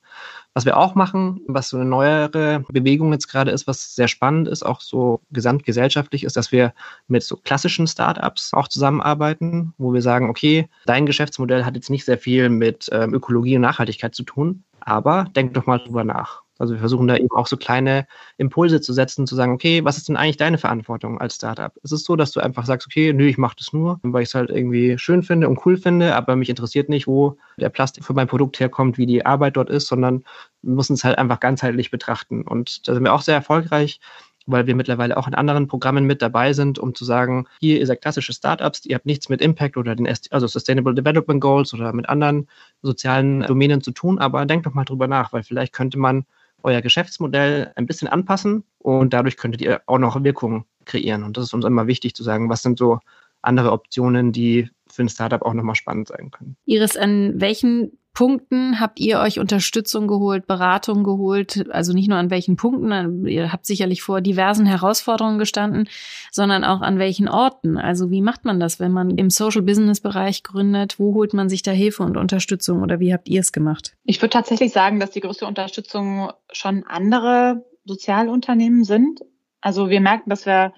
Was 0.53 0.65
wir 0.65 0.77
auch 0.77 0.95
machen, 0.95 1.41
was 1.47 1.69
so 1.69 1.77
eine 1.77 1.85
neuere 1.85 2.65
Bewegung 2.67 3.13
jetzt 3.13 3.27
gerade 3.27 3.51
ist, 3.51 3.65
was 3.65 3.95
sehr 3.95 4.09
spannend 4.09 4.47
ist, 4.47 4.63
auch 4.63 4.81
so 4.81 5.21
gesamtgesellschaftlich, 5.31 6.25
ist, 6.25 6.35
dass 6.35 6.51
wir 6.51 6.73
mit 7.07 7.23
so 7.23 7.37
klassischen 7.37 7.87
Startups 7.87 8.53
auch 8.53 8.67
zusammenarbeiten, 8.67 9.73
wo 9.77 9.93
wir 9.93 10.01
sagen, 10.01 10.29
okay, 10.29 10.67
dein 10.85 11.05
Geschäftsmodell 11.05 11.63
hat 11.63 11.75
jetzt 11.75 11.89
nicht 11.89 12.05
sehr 12.05 12.17
viel 12.17 12.49
mit 12.49 12.89
ähm, 12.91 13.13
Ökologie 13.13 13.55
und 13.55 13.61
Nachhaltigkeit 13.61 14.13
zu 14.13 14.23
tun, 14.23 14.63
aber 14.81 15.27
denk 15.35 15.53
doch 15.53 15.65
mal 15.65 15.79
drüber 15.79 16.03
nach. 16.03 16.44
Also 16.57 16.74
wir 16.74 16.79
versuchen 16.79 17.07
da 17.07 17.17
eben 17.17 17.31
auch 17.31 17.47
so 17.47 17.57
kleine 17.57 18.07
Impulse 18.38 18.79
zu 18.81 18.93
setzen, 18.93 19.27
zu 19.27 19.35
sagen, 19.35 19.51
okay, 19.51 19.83
was 19.83 19.97
ist 19.97 20.07
denn 20.07 20.15
eigentlich 20.15 20.38
deine 20.38 20.57
Verantwortung 20.57 21.19
als 21.19 21.35
Startup? 21.35 21.75
Ist 21.83 21.91
es 21.91 22.03
so, 22.03 22.15
dass 22.15 22.31
du 22.31 22.39
einfach 22.39 22.65
sagst, 22.65 22.88
okay, 22.88 23.12
nö, 23.13 23.27
ich 23.27 23.38
mache 23.38 23.55
das 23.57 23.74
nur, 23.74 24.00
weil 24.03 24.24
ich 24.24 24.29
es 24.29 24.35
halt 24.35 24.50
irgendwie 24.50 24.97
schön 24.97 25.24
finde 25.24 25.50
und 25.50 25.65
cool 25.65 25.77
finde, 25.77 26.15
aber 26.15 26.35
mich 26.35 26.50
interessiert 26.50 26.89
nicht, 26.89 27.07
wo 27.07 27.38
der 27.57 27.69
Plastik 27.69 28.05
für 28.05 28.13
mein 28.13 28.27
Produkt 28.27 28.59
herkommt, 28.59 28.97
wie 28.97 29.05
die 29.05 29.25
Arbeit 29.25 29.57
dort 29.57 29.69
ist, 29.69 29.88
sondern 29.88 30.24
wir 30.62 30.75
müssen 30.75 30.93
es 30.93 31.03
halt 31.03 31.17
einfach 31.17 31.39
ganzheitlich 31.39 31.91
betrachten. 31.91 32.43
Und 32.43 32.88
da 32.88 32.93
sind 32.93 33.03
wir 33.03 33.13
auch 33.13 33.21
sehr 33.21 33.35
erfolgreich, 33.35 34.00
weil 34.47 34.67
wir 34.67 34.75
mittlerweile 34.75 35.17
auch 35.17 35.27
in 35.27 35.33
anderen 35.33 35.67
Programmen 35.67 36.05
mit 36.05 36.21
dabei 36.21 36.53
sind, 36.53 36.79
um 36.79 36.93
zu 36.93 37.03
sagen, 37.03 37.47
hier 37.59 37.79
ihr 37.79 37.88
seid 37.88 38.01
klassische 38.01 38.33
Startups, 38.33 38.85
ihr 38.85 38.95
habt 38.95 39.05
nichts 39.05 39.29
mit 39.29 39.41
Impact 39.41 39.75
oder 39.75 39.95
den 39.95 40.07
also 40.29 40.47
Sustainable 40.47 40.93
Development 40.93 41.41
Goals 41.41 41.74
oder 41.74 41.91
mit 41.93 42.07
anderen 42.07 42.47
sozialen 42.81 43.41
Domänen 43.41 43.81
zu 43.81 43.91
tun, 43.91 44.19
aber 44.19 44.45
denkt 44.45 44.65
doch 44.65 44.74
mal 44.74 44.85
drüber 44.85 45.07
nach, 45.07 45.33
weil 45.33 45.43
vielleicht 45.43 45.74
könnte 45.74 45.97
man 45.97 46.25
euer 46.65 46.81
Geschäftsmodell 46.81 47.72
ein 47.75 47.86
bisschen 47.86 48.07
anpassen 48.07 48.63
und 48.79 49.13
dadurch 49.13 49.38
könntet 49.38 49.62
ihr 49.62 49.81
auch 49.86 50.00
noch 50.00 50.22
Wirkung 50.24 50.65
kreieren. 50.84 51.24
Und 51.24 51.38
das 51.38 51.45
ist 51.45 51.53
uns 51.53 51.65
immer 51.65 51.88
wichtig 51.88 52.15
zu 52.15 52.24
sagen, 52.24 52.50
was 52.50 52.63
sind 52.63 52.79
so 52.79 53.00
andere 53.41 53.72
Optionen, 53.72 54.31
die 54.31 54.69
für 54.88 55.03
ein 55.03 55.10
Startup 55.10 55.41
auch 55.43 55.53
nochmal 55.53 55.75
spannend 55.75 56.07
sein 56.07 56.31
können. 56.31 56.57
Iris, 56.65 56.98
an 56.98 57.39
welchen 57.39 57.98
Punkten 58.15 58.79
habt 58.79 59.00
ihr 59.00 59.19
euch 59.19 59.39
Unterstützung 59.39 60.07
geholt, 60.07 60.48
Beratung 60.48 61.03
geholt? 61.03 61.65
Also 61.69 61.93
nicht 61.93 62.07
nur 62.07 62.17
an 62.17 62.31
welchen 62.31 62.55
Punkten, 62.55 63.27
ihr 63.27 63.51
habt 63.51 63.65
sicherlich 63.65 64.01
vor 64.01 64.22
diversen 64.22 64.65
Herausforderungen 64.65 65.38
gestanden, 65.38 65.88
sondern 66.31 66.63
auch 66.63 66.81
an 66.81 66.98
welchen 66.98 67.27
Orten. 67.27 67.77
Also 67.77 68.10
wie 68.10 68.22
macht 68.22 68.45
man 68.45 68.60
das, 68.60 68.79
wenn 68.79 68.93
man 68.93 69.12
im 69.17 69.29
Social 69.29 69.62
Business 69.62 70.00
Bereich 70.00 70.43
gründet? 70.43 70.98
Wo 70.98 71.13
holt 71.13 71.33
man 71.33 71.50
sich 71.50 71.61
da 71.61 71.72
Hilfe 71.72 72.03
und 72.03 72.18
Unterstützung 72.18 72.81
oder 72.81 73.00
wie 73.00 73.13
habt 73.13 73.27
ihr 73.27 73.42
es 73.42 73.51
gemacht? 73.51 73.94
Ich 74.05 74.22
würde 74.22 74.31
tatsächlich 74.31 74.72
sagen, 74.72 75.00
dass 75.00 75.11
die 75.11 75.22
größte 75.22 75.46
Unterstützung 75.46 76.31
schon 76.51 76.85
andere 76.85 77.66
Sozialunternehmen 77.83 78.85
sind. 78.85 79.20
Also 79.59 79.89
wir 79.89 80.00
merken, 80.00 80.29
dass 80.29 80.46
wir 80.46 80.74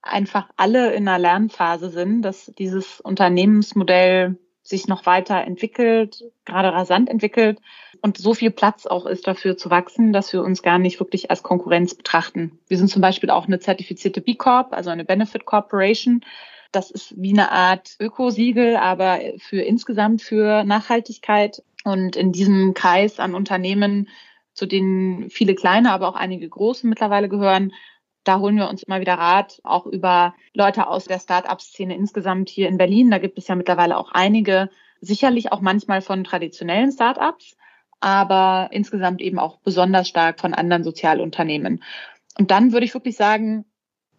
einfach 0.00 0.48
alle 0.56 0.92
in 0.92 1.08
einer 1.08 1.18
Lernphase 1.18 1.90
sind, 1.90 2.22
dass 2.22 2.52
dieses 2.56 3.00
Unternehmensmodell 3.00 4.38
sich 4.62 4.86
noch 4.86 5.06
weiter 5.06 5.42
entwickelt, 5.42 6.24
gerade 6.44 6.72
rasant 6.72 7.08
entwickelt 7.08 7.58
und 8.02 8.18
so 8.18 8.34
viel 8.34 8.50
Platz 8.50 8.86
auch 8.86 9.06
ist 9.06 9.26
dafür 9.26 9.56
zu 9.56 9.70
wachsen, 9.70 10.12
dass 10.12 10.32
wir 10.32 10.42
uns 10.42 10.62
gar 10.62 10.78
nicht 10.78 10.98
wirklich 10.98 11.30
als 11.30 11.42
Konkurrenz 11.44 11.94
betrachten. 11.94 12.58
Wir 12.66 12.76
sind 12.76 12.88
zum 12.88 13.00
Beispiel 13.00 13.30
auch 13.30 13.46
eine 13.46 13.60
zertifizierte 13.60 14.20
B 14.20 14.34
Corp, 14.34 14.72
also 14.72 14.90
eine 14.90 15.04
Benefit 15.04 15.44
Corporation. 15.44 16.24
Das 16.72 16.90
ist 16.90 17.14
wie 17.16 17.32
eine 17.32 17.52
Art 17.52 17.96
Ökosiegel, 18.00 18.76
aber 18.76 19.20
für 19.38 19.60
insgesamt 19.60 20.22
für 20.22 20.64
Nachhaltigkeit. 20.64 21.62
Und 21.84 22.16
in 22.16 22.32
diesem 22.32 22.74
Kreis 22.74 23.20
an 23.20 23.34
Unternehmen, 23.34 24.08
zu 24.52 24.66
denen 24.66 25.30
viele 25.30 25.54
kleine, 25.54 25.92
aber 25.92 26.08
auch 26.08 26.16
einige 26.16 26.48
große 26.48 26.86
mittlerweile 26.86 27.28
gehören, 27.28 27.72
da 28.24 28.38
holen 28.38 28.56
wir 28.56 28.68
uns 28.68 28.82
immer 28.82 29.00
wieder 29.00 29.14
Rat, 29.14 29.60
auch 29.64 29.86
über 29.86 30.34
Leute 30.54 30.86
aus 30.86 31.06
der 31.06 31.18
Start-up-Szene 31.18 31.94
insgesamt 31.96 32.48
hier 32.48 32.68
in 32.68 32.78
Berlin. 32.78 33.10
Da 33.10 33.18
gibt 33.18 33.38
es 33.38 33.48
ja 33.48 33.54
mittlerweile 33.54 33.96
auch 33.96 34.12
einige, 34.12 34.70
sicherlich 35.00 35.50
auch 35.52 35.60
manchmal 35.60 36.00
von 36.02 36.22
traditionellen 36.24 36.92
Start-ups, 36.92 37.56
aber 38.00 38.68
insgesamt 38.72 39.20
eben 39.20 39.38
auch 39.38 39.58
besonders 39.58 40.08
stark 40.08 40.40
von 40.40 40.54
anderen 40.54 40.84
Sozialunternehmen. 40.84 41.82
Und 42.38 42.50
dann 42.50 42.72
würde 42.72 42.86
ich 42.86 42.94
wirklich 42.94 43.16
sagen, 43.16 43.64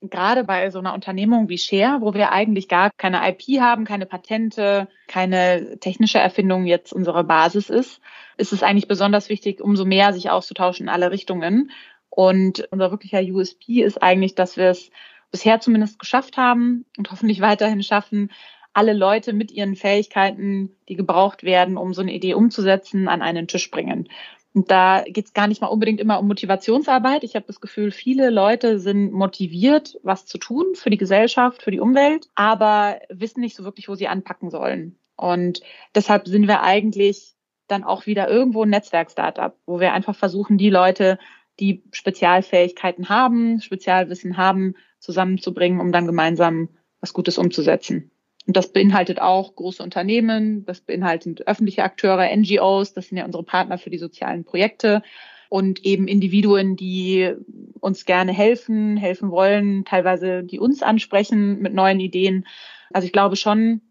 gerade 0.02 0.44
bei 0.44 0.70
so 0.70 0.80
einer 0.80 0.94
Unternehmung 0.94 1.48
wie 1.50 1.58
Share, 1.58 2.02
wo 2.02 2.14
wir 2.14 2.32
eigentlich 2.32 2.68
gar 2.68 2.92
keine 2.92 3.22
IP 3.30 3.62
haben, 3.62 3.86
keine 3.86 4.06
Patente, 4.06 4.90
keine 5.08 5.80
technische 5.80 6.20
Erfindung 6.20 6.66
jetzt 6.66 6.92
unsere 6.92 7.24
Basis 7.24 7.70
ist, 7.70 8.02
ist 8.38 8.52
es 8.52 8.64
eigentlich 8.64 8.88
besonders 8.88 9.30
wichtig, 9.30 9.62
umso 9.62 9.86
mehr 9.86 10.12
sich 10.14 10.30
auszutauschen 10.30 10.88
in 10.88 10.90
alle 10.90 11.12
Richtungen 11.12 11.72
und 12.16 12.68
unser 12.70 12.92
wirklicher 12.92 13.22
USP 13.22 13.82
ist 13.82 14.04
eigentlich, 14.04 14.36
dass 14.36 14.56
wir 14.56 14.70
es 14.70 14.92
bisher 15.32 15.60
zumindest 15.60 15.98
geschafft 15.98 16.38
haben 16.38 16.86
und 16.96 17.10
hoffentlich 17.10 17.42
weiterhin 17.42 17.82
schaffen, 17.82 18.32
alle 18.72 18.94
Leute 18.94 19.34
mit 19.34 19.52
ihren 19.52 19.76
Fähigkeiten, 19.76 20.76
die 20.90 20.96
gebraucht 20.96 21.42
werden, 21.42 21.76
um 21.76 21.94
so 21.94 22.02
eine 22.02 22.14
Idee 22.14 22.36
umzusetzen, 22.36 23.08
an 23.08 23.24
einen 23.24 23.48
Tisch 23.48 23.72
bringen. 23.72 24.10
Und 24.54 24.70
da 24.70 25.04
geht 25.08 25.26
es 25.26 25.34
gar 25.34 25.48
nicht 25.48 25.62
mal 25.62 25.68
unbedingt 25.68 26.00
immer 26.00 26.20
um 26.20 26.28
Motivationsarbeit. 26.28 27.24
Ich 27.24 27.36
habe 27.36 27.48
das 27.48 27.60
Gefühl, 27.60 27.90
viele 27.90 28.30
Leute 28.30 28.78
sind 28.78 29.12
motiviert, 29.12 30.00
was 30.04 30.28
zu 30.28 30.38
tun 30.38 30.76
für 30.76 30.92
die 30.92 30.98
Gesellschaft, 30.98 31.64
für 31.64 31.72
die 31.72 31.80
Umwelt, 31.80 32.28
aber 32.36 33.00
wissen 33.10 33.40
nicht 33.40 33.56
so 33.56 33.64
wirklich, 33.64 33.90
wo 33.90 33.96
sie 33.96 34.08
anpacken 34.08 34.52
sollen. 34.52 35.00
Und 35.16 35.62
deshalb 35.96 36.28
sind 36.28 36.48
wir 36.48 36.62
eigentlich 36.62 37.34
dann 37.68 37.84
auch 37.84 38.06
wieder 38.06 38.30
irgendwo 38.30 38.64
ein 38.64 38.70
Netzwerk-Startup, 38.70 39.56
wo 39.66 39.80
wir 39.80 39.94
einfach 39.94 40.16
versuchen, 40.16 40.60
die 40.60 40.70
Leute 40.70 41.18
die 41.60 41.84
Spezialfähigkeiten 41.92 43.10
haben, 43.10 43.62
Spezialwissen 43.62 44.38
haben, 44.38 44.76
zusammenzubringen, 45.00 45.80
um 45.80 45.92
dann 45.92 46.08
gemeinsam 46.08 46.70
was 47.00 47.14
Gutes 47.14 47.38
umzusetzen. 47.38 48.12
Und 48.46 48.58
das 48.58 48.74
beinhaltet 48.74 49.22
auch 49.22 49.56
große 49.56 49.82
Unternehmen, 49.82 50.66
das 50.66 50.82
beinhaltet 50.82 51.48
öffentliche 51.48 51.84
Akteure, 51.84 52.36
NGOs, 52.36 52.94
das 52.94 53.08
sind 53.08 53.18
ja 53.18 53.26
unsere 53.26 53.44
Partner 53.44 53.78
für 53.78 53.90
die 53.90 53.98
sozialen 53.98 54.44
Projekte 54.44 55.02
und 55.50 55.86
eben 55.86 56.08
Individuen, 56.08 56.76
die 56.76 57.34
uns 57.80 58.06
gerne 58.06 58.34
helfen, 58.34 58.98
helfen 58.98 59.30
wollen, 59.32 59.86
teilweise 59.86 60.44
die 60.44 60.60
uns 60.60 60.82
ansprechen 60.82 61.60
mit 61.60 61.74
neuen 61.74 62.00
Ideen. 62.00 62.48
Also 62.92 63.06
ich 63.06 63.14
glaube 63.14 63.36
schon, 63.36 63.82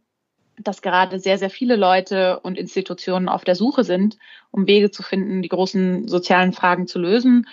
dass 0.58 0.82
gerade 0.82 1.18
sehr, 1.18 1.38
sehr 1.38 1.50
viele 1.50 1.76
Leute 1.76 2.40
und 2.40 2.58
Institutionen 2.58 3.28
auf 3.28 3.44
der 3.44 3.54
Suche 3.54 3.84
sind, 3.84 4.18
um 4.50 4.66
Wege 4.66 4.90
zu 4.90 5.02
finden, 5.02 5.42
die 5.42 5.48
großen 5.48 6.08
sozialen 6.08 6.52
Fragen 6.52 6.86
zu 6.86 6.98
lösen. 6.98 7.46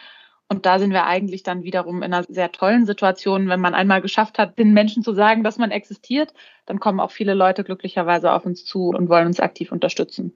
Und 0.47 0.65
da 0.65 0.79
sind 0.79 0.91
wir 0.91 1.05
eigentlich 1.05 1.43
dann 1.43 1.63
wiederum 1.63 1.97
in 1.97 2.13
einer 2.13 2.25
sehr 2.27 2.51
tollen 2.51 2.85
Situation. 2.85 3.49
Wenn 3.49 3.61
man 3.61 3.75
einmal 3.75 4.01
geschafft 4.01 4.39
hat, 4.39 4.57
den 4.57 4.73
Menschen 4.73 5.03
zu 5.03 5.13
sagen, 5.13 5.43
dass 5.43 5.57
man 5.57 5.69
existiert, 5.69 6.33
dann 6.65 6.79
kommen 6.79 6.99
auch 6.99 7.11
viele 7.11 7.35
Leute 7.35 7.63
glücklicherweise 7.63 8.31
auf 8.31 8.45
uns 8.45 8.65
zu 8.65 8.89
und 8.89 9.09
wollen 9.09 9.27
uns 9.27 9.39
aktiv 9.39 9.71
unterstützen. 9.71 10.33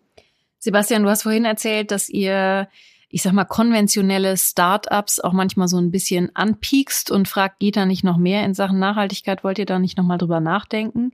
Sebastian, 0.59 1.03
du 1.03 1.09
hast 1.09 1.23
vorhin 1.23 1.45
erzählt, 1.45 1.91
dass 1.91 2.09
ihr 2.09 2.69
ich 3.13 3.21
sag 3.21 3.33
mal, 3.33 3.45
konventionelle 3.45 4.35
Startups 4.37 5.19
auch 5.19 5.33
manchmal 5.33 5.67
so 5.67 5.77
ein 5.77 5.91
bisschen 5.91 6.35
anpiekst 6.35 7.11
und 7.11 7.27
fragt, 7.27 7.59
geht 7.59 7.75
da 7.75 7.85
nicht 7.85 8.03
noch 8.03 8.17
mehr 8.17 8.43
in 8.43 8.55
Sachen 8.55 8.79
Nachhaltigkeit? 8.79 9.43
Wollt 9.43 9.59
ihr 9.59 9.67
da 9.67 9.77
nicht 9.77 9.99
nochmal 9.99 10.17
drüber 10.17 10.39
nachdenken? 10.39 11.11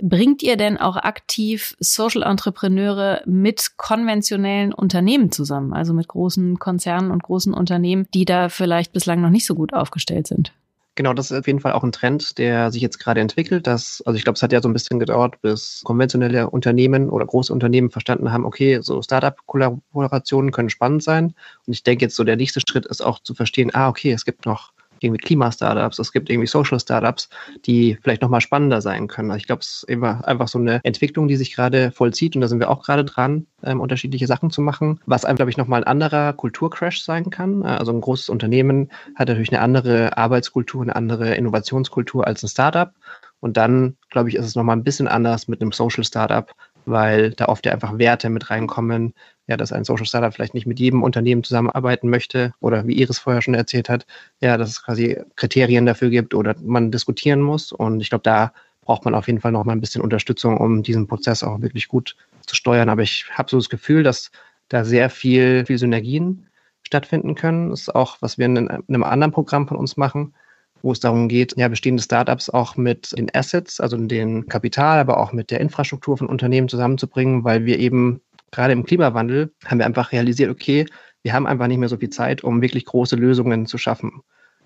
Bringt 0.00 0.42
ihr 0.42 0.56
denn 0.56 0.78
auch 0.78 0.96
aktiv 0.96 1.76
Social 1.78 2.22
Entrepreneure 2.22 3.20
mit 3.26 3.72
konventionellen 3.76 4.72
Unternehmen 4.72 5.30
zusammen? 5.30 5.74
Also 5.74 5.92
mit 5.92 6.08
großen 6.08 6.58
Konzernen 6.58 7.10
und 7.10 7.22
großen 7.22 7.52
Unternehmen, 7.52 8.06
die 8.14 8.24
da 8.24 8.48
vielleicht 8.48 8.94
bislang 8.94 9.20
noch 9.20 9.28
nicht 9.28 9.44
so 9.44 9.54
gut 9.54 9.74
aufgestellt 9.74 10.28
sind? 10.28 10.54
Genau, 10.94 11.14
das 11.14 11.30
ist 11.30 11.38
auf 11.38 11.46
jeden 11.46 11.60
Fall 11.60 11.72
auch 11.72 11.84
ein 11.84 11.92
Trend, 11.92 12.36
der 12.36 12.70
sich 12.70 12.82
jetzt 12.82 12.98
gerade 12.98 13.20
entwickelt. 13.20 13.66
Dass, 13.66 14.02
also 14.04 14.16
ich 14.18 14.24
glaube, 14.24 14.36
es 14.36 14.42
hat 14.42 14.52
ja 14.52 14.60
so 14.60 14.68
ein 14.68 14.74
bisschen 14.74 14.98
gedauert, 14.98 15.40
bis 15.40 15.80
konventionelle 15.84 16.50
Unternehmen 16.50 17.08
oder 17.08 17.24
große 17.24 17.50
Unternehmen 17.52 17.90
verstanden 17.90 18.30
haben, 18.30 18.44
okay, 18.44 18.80
so 18.82 19.00
Startup-Kollaborationen 19.00 20.50
können 20.52 20.68
spannend 20.68 21.02
sein. 21.02 21.34
Und 21.66 21.72
ich 21.72 21.82
denke 21.82 22.04
jetzt 22.04 22.16
so 22.16 22.24
der 22.24 22.36
nächste 22.36 22.60
Schritt 22.60 22.84
ist 22.84 23.00
auch 23.02 23.20
zu 23.20 23.34
verstehen, 23.34 23.74
ah, 23.74 23.88
okay, 23.88 24.12
es 24.12 24.26
gibt 24.26 24.44
noch 24.44 24.72
irgendwie 25.02 25.22
Klima-Startups, 25.22 25.98
es 25.98 26.12
gibt 26.12 26.30
irgendwie 26.30 26.46
Social-Startups, 26.46 27.28
die 27.66 27.98
vielleicht 28.02 28.22
nochmal 28.22 28.40
spannender 28.40 28.80
sein 28.80 29.08
können. 29.08 29.30
Also 29.30 29.38
ich 29.38 29.46
glaube, 29.46 29.60
es 29.60 29.84
ist 29.86 30.02
einfach 30.02 30.48
so 30.48 30.58
eine 30.58 30.80
Entwicklung, 30.84 31.28
die 31.28 31.36
sich 31.36 31.54
gerade 31.54 31.92
vollzieht 31.92 32.34
und 32.34 32.40
da 32.40 32.48
sind 32.48 32.60
wir 32.60 32.70
auch 32.70 32.84
gerade 32.84 33.04
dran, 33.04 33.46
ähm, 33.62 33.80
unterschiedliche 33.80 34.26
Sachen 34.26 34.50
zu 34.50 34.60
machen, 34.60 35.00
was 35.06 35.24
einem, 35.24 35.36
glaube 35.36 35.50
ich, 35.50 35.56
nochmal 35.56 35.82
ein 35.82 35.86
anderer 35.86 36.32
Kulturcrash 36.32 37.02
sein 37.02 37.30
kann. 37.30 37.62
Also 37.62 37.92
ein 37.92 38.00
großes 38.00 38.28
Unternehmen 38.28 38.90
hat 39.14 39.28
natürlich 39.28 39.52
eine 39.52 39.60
andere 39.60 40.16
Arbeitskultur, 40.16 40.82
eine 40.82 40.96
andere 40.96 41.34
Innovationskultur 41.34 42.26
als 42.26 42.42
ein 42.42 42.48
Startup. 42.48 42.92
Und 43.40 43.56
dann, 43.56 43.96
glaube 44.10 44.28
ich, 44.28 44.36
ist 44.36 44.46
es 44.46 44.54
nochmal 44.54 44.76
ein 44.76 44.84
bisschen 44.84 45.08
anders 45.08 45.48
mit 45.48 45.60
einem 45.60 45.72
Social 45.72 46.04
Startup, 46.04 46.48
weil 46.84 47.32
da 47.32 47.46
oft 47.46 47.66
ja 47.66 47.72
einfach 47.72 47.98
Werte 47.98 48.30
mit 48.30 48.50
reinkommen, 48.50 49.14
ja, 49.48 49.56
dass 49.56 49.72
ein 49.72 49.84
Social 49.84 50.06
Startup 50.06 50.32
vielleicht 50.32 50.54
nicht 50.54 50.66
mit 50.66 50.78
jedem 50.78 51.02
Unternehmen 51.02 51.42
zusammenarbeiten 51.42 52.08
möchte 52.08 52.54
oder 52.60 52.86
wie 52.86 52.94
Iris 52.94 53.18
vorher 53.18 53.42
schon 53.42 53.54
erzählt 53.54 53.88
hat, 53.88 54.06
ja, 54.40 54.56
dass 54.56 54.70
es 54.70 54.82
quasi 54.82 55.20
Kriterien 55.36 55.86
dafür 55.86 56.10
gibt 56.10 56.34
oder 56.34 56.54
man 56.62 56.90
diskutieren 56.90 57.40
muss. 57.40 57.72
Und 57.72 58.00
ich 58.00 58.10
glaube, 58.10 58.22
da 58.22 58.52
braucht 58.82 59.04
man 59.04 59.14
auf 59.14 59.26
jeden 59.26 59.40
Fall 59.40 59.52
noch 59.52 59.64
mal 59.64 59.72
ein 59.72 59.80
bisschen 59.80 60.02
Unterstützung, 60.02 60.58
um 60.58 60.82
diesen 60.82 61.06
Prozess 61.06 61.42
auch 61.42 61.60
wirklich 61.60 61.88
gut 61.88 62.16
zu 62.46 62.54
steuern. 62.54 62.88
Aber 62.88 63.02
ich 63.02 63.26
habe 63.32 63.50
so 63.50 63.56
das 63.56 63.68
Gefühl, 63.68 64.02
dass 64.02 64.30
da 64.68 64.84
sehr 64.84 65.10
viel, 65.10 65.64
viel 65.66 65.78
Synergien 65.78 66.46
stattfinden 66.82 67.34
können. 67.34 67.70
Das 67.70 67.82
ist 67.82 67.94
auch, 67.94 68.18
was 68.20 68.38
wir 68.38 68.46
in 68.46 68.68
einem 68.68 69.04
anderen 69.04 69.32
Programm 69.32 69.68
von 69.68 69.76
uns 69.76 69.96
machen, 69.96 70.34
wo 70.82 70.92
es 70.92 71.00
darum 71.00 71.28
geht, 71.28 71.56
ja, 71.56 71.68
bestehende 71.68 72.02
Startups 72.02 72.50
auch 72.50 72.76
mit 72.76 73.16
den 73.16 73.32
Assets, 73.34 73.80
also 73.80 73.96
den 73.96 74.46
Kapital, 74.48 74.98
aber 74.98 75.18
auch 75.18 75.32
mit 75.32 75.50
der 75.50 75.60
Infrastruktur 75.60 76.18
von 76.18 76.26
Unternehmen 76.26 76.68
zusammenzubringen, 76.68 77.44
weil 77.44 77.64
wir 77.64 77.78
eben 77.78 78.20
gerade 78.52 78.72
im 78.72 78.84
Klimawandel 78.84 79.52
haben 79.66 79.78
wir 79.78 79.86
einfach 79.86 80.12
realisiert, 80.12 80.50
okay, 80.50 80.86
wir 81.22 81.32
haben 81.32 81.46
einfach 81.46 81.66
nicht 81.66 81.78
mehr 81.78 81.88
so 81.88 81.96
viel 81.96 82.10
Zeit, 82.10 82.44
um 82.44 82.62
wirklich 82.62 82.84
große 82.84 83.16
Lösungen 83.16 83.66
zu 83.66 83.78
schaffen. 83.78 84.22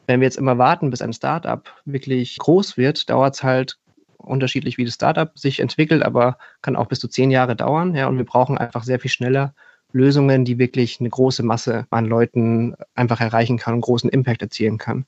Wenn 0.06 0.20
wir 0.20 0.26
jetzt 0.26 0.38
immer 0.38 0.58
warten, 0.58 0.90
bis 0.90 1.02
ein 1.02 1.12
Startup 1.12 1.68
wirklich 1.84 2.36
groß 2.38 2.76
wird, 2.76 3.08
dauert 3.08 3.34
es 3.34 3.42
halt 3.42 3.78
unterschiedlich, 4.18 4.78
wie 4.78 4.84
das 4.84 4.94
Startup 4.94 5.36
sich 5.38 5.60
entwickelt, 5.60 6.02
aber 6.02 6.38
kann 6.62 6.76
auch 6.76 6.86
bis 6.86 7.00
zu 7.00 7.08
zehn 7.08 7.30
Jahre 7.30 7.56
dauern. 7.56 7.94
Ja, 7.94 8.08
und 8.08 8.18
wir 8.18 8.24
brauchen 8.24 8.58
einfach 8.58 8.84
sehr 8.84 9.00
viel 9.00 9.10
schneller 9.10 9.54
Lösungen, 9.92 10.44
die 10.44 10.58
wirklich 10.58 11.00
eine 11.00 11.10
große 11.10 11.42
Masse 11.42 11.86
an 11.90 12.06
Leuten 12.06 12.74
einfach 12.94 13.20
erreichen 13.20 13.58
kann 13.58 13.74
und 13.74 13.80
großen 13.80 14.10
Impact 14.10 14.42
erzielen 14.42 14.78
kann. 14.78 15.06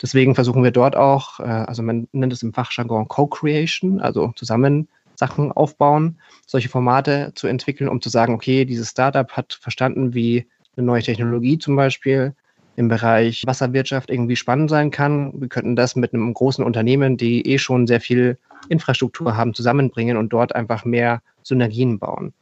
Deswegen 0.00 0.34
versuchen 0.34 0.62
wir 0.62 0.70
dort 0.70 0.96
auch, 0.96 1.40
äh, 1.40 1.44
also 1.44 1.82
man 1.82 2.08
nennt 2.12 2.32
es 2.32 2.42
im 2.42 2.52
Fachjargon 2.52 3.08
Co-Creation, 3.08 4.00
also 4.00 4.32
zusammen 4.36 4.88
Sachen 5.18 5.50
aufbauen, 5.50 6.20
solche 6.46 6.68
Formate 6.68 7.32
zu 7.34 7.48
entwickeln, 7.48 7.88
um 7.88 8.00
zu 8.00 8.08
sagen, 8.08 8.34
okay, 8.34 8.64
dieses 8.64 8.90
Startup 8.90 9.30
hat 9.32 9.58
verstanden, 9.60 10.14
wie 10.14 10.46
eine 10.76 10.86
neue 10.86 11.02
Technologie 11.02 11.58
zum 11.58 11.74
Beispiel 11.74 12.34
im 12.76 12.86
Bereich 12.86 13.42
Wasserwirtschaft 13.44 14.10
irgendwie 14.10 14.36
spannend 14.36 14.70
sein 14.70 14.92
kann. 14.92 15.32
Wir 15.40 15.48
könnten 15.48 15.74
das 15.74 15.96
mit 15.96 16.14
einem 16.14 16.32
großen 16.32 16.64
Unternehmen, 16.64 17.16
die 17.16 17.44
eh 17.46 17.58
schon 17.58 17.88
sehr 17.88 18.00
viel 18.00 18.38
Infrastruktur 18.68 19.36
haben, 19.36 19.54
zusammenbringen 19.54 20.16
und 20.16 20.32
dort 20.32 20.54
einfach 20.54 20.84
mehr 20.84 21.20
Synergien 21.42 21.98
bauen. 21.98 22.32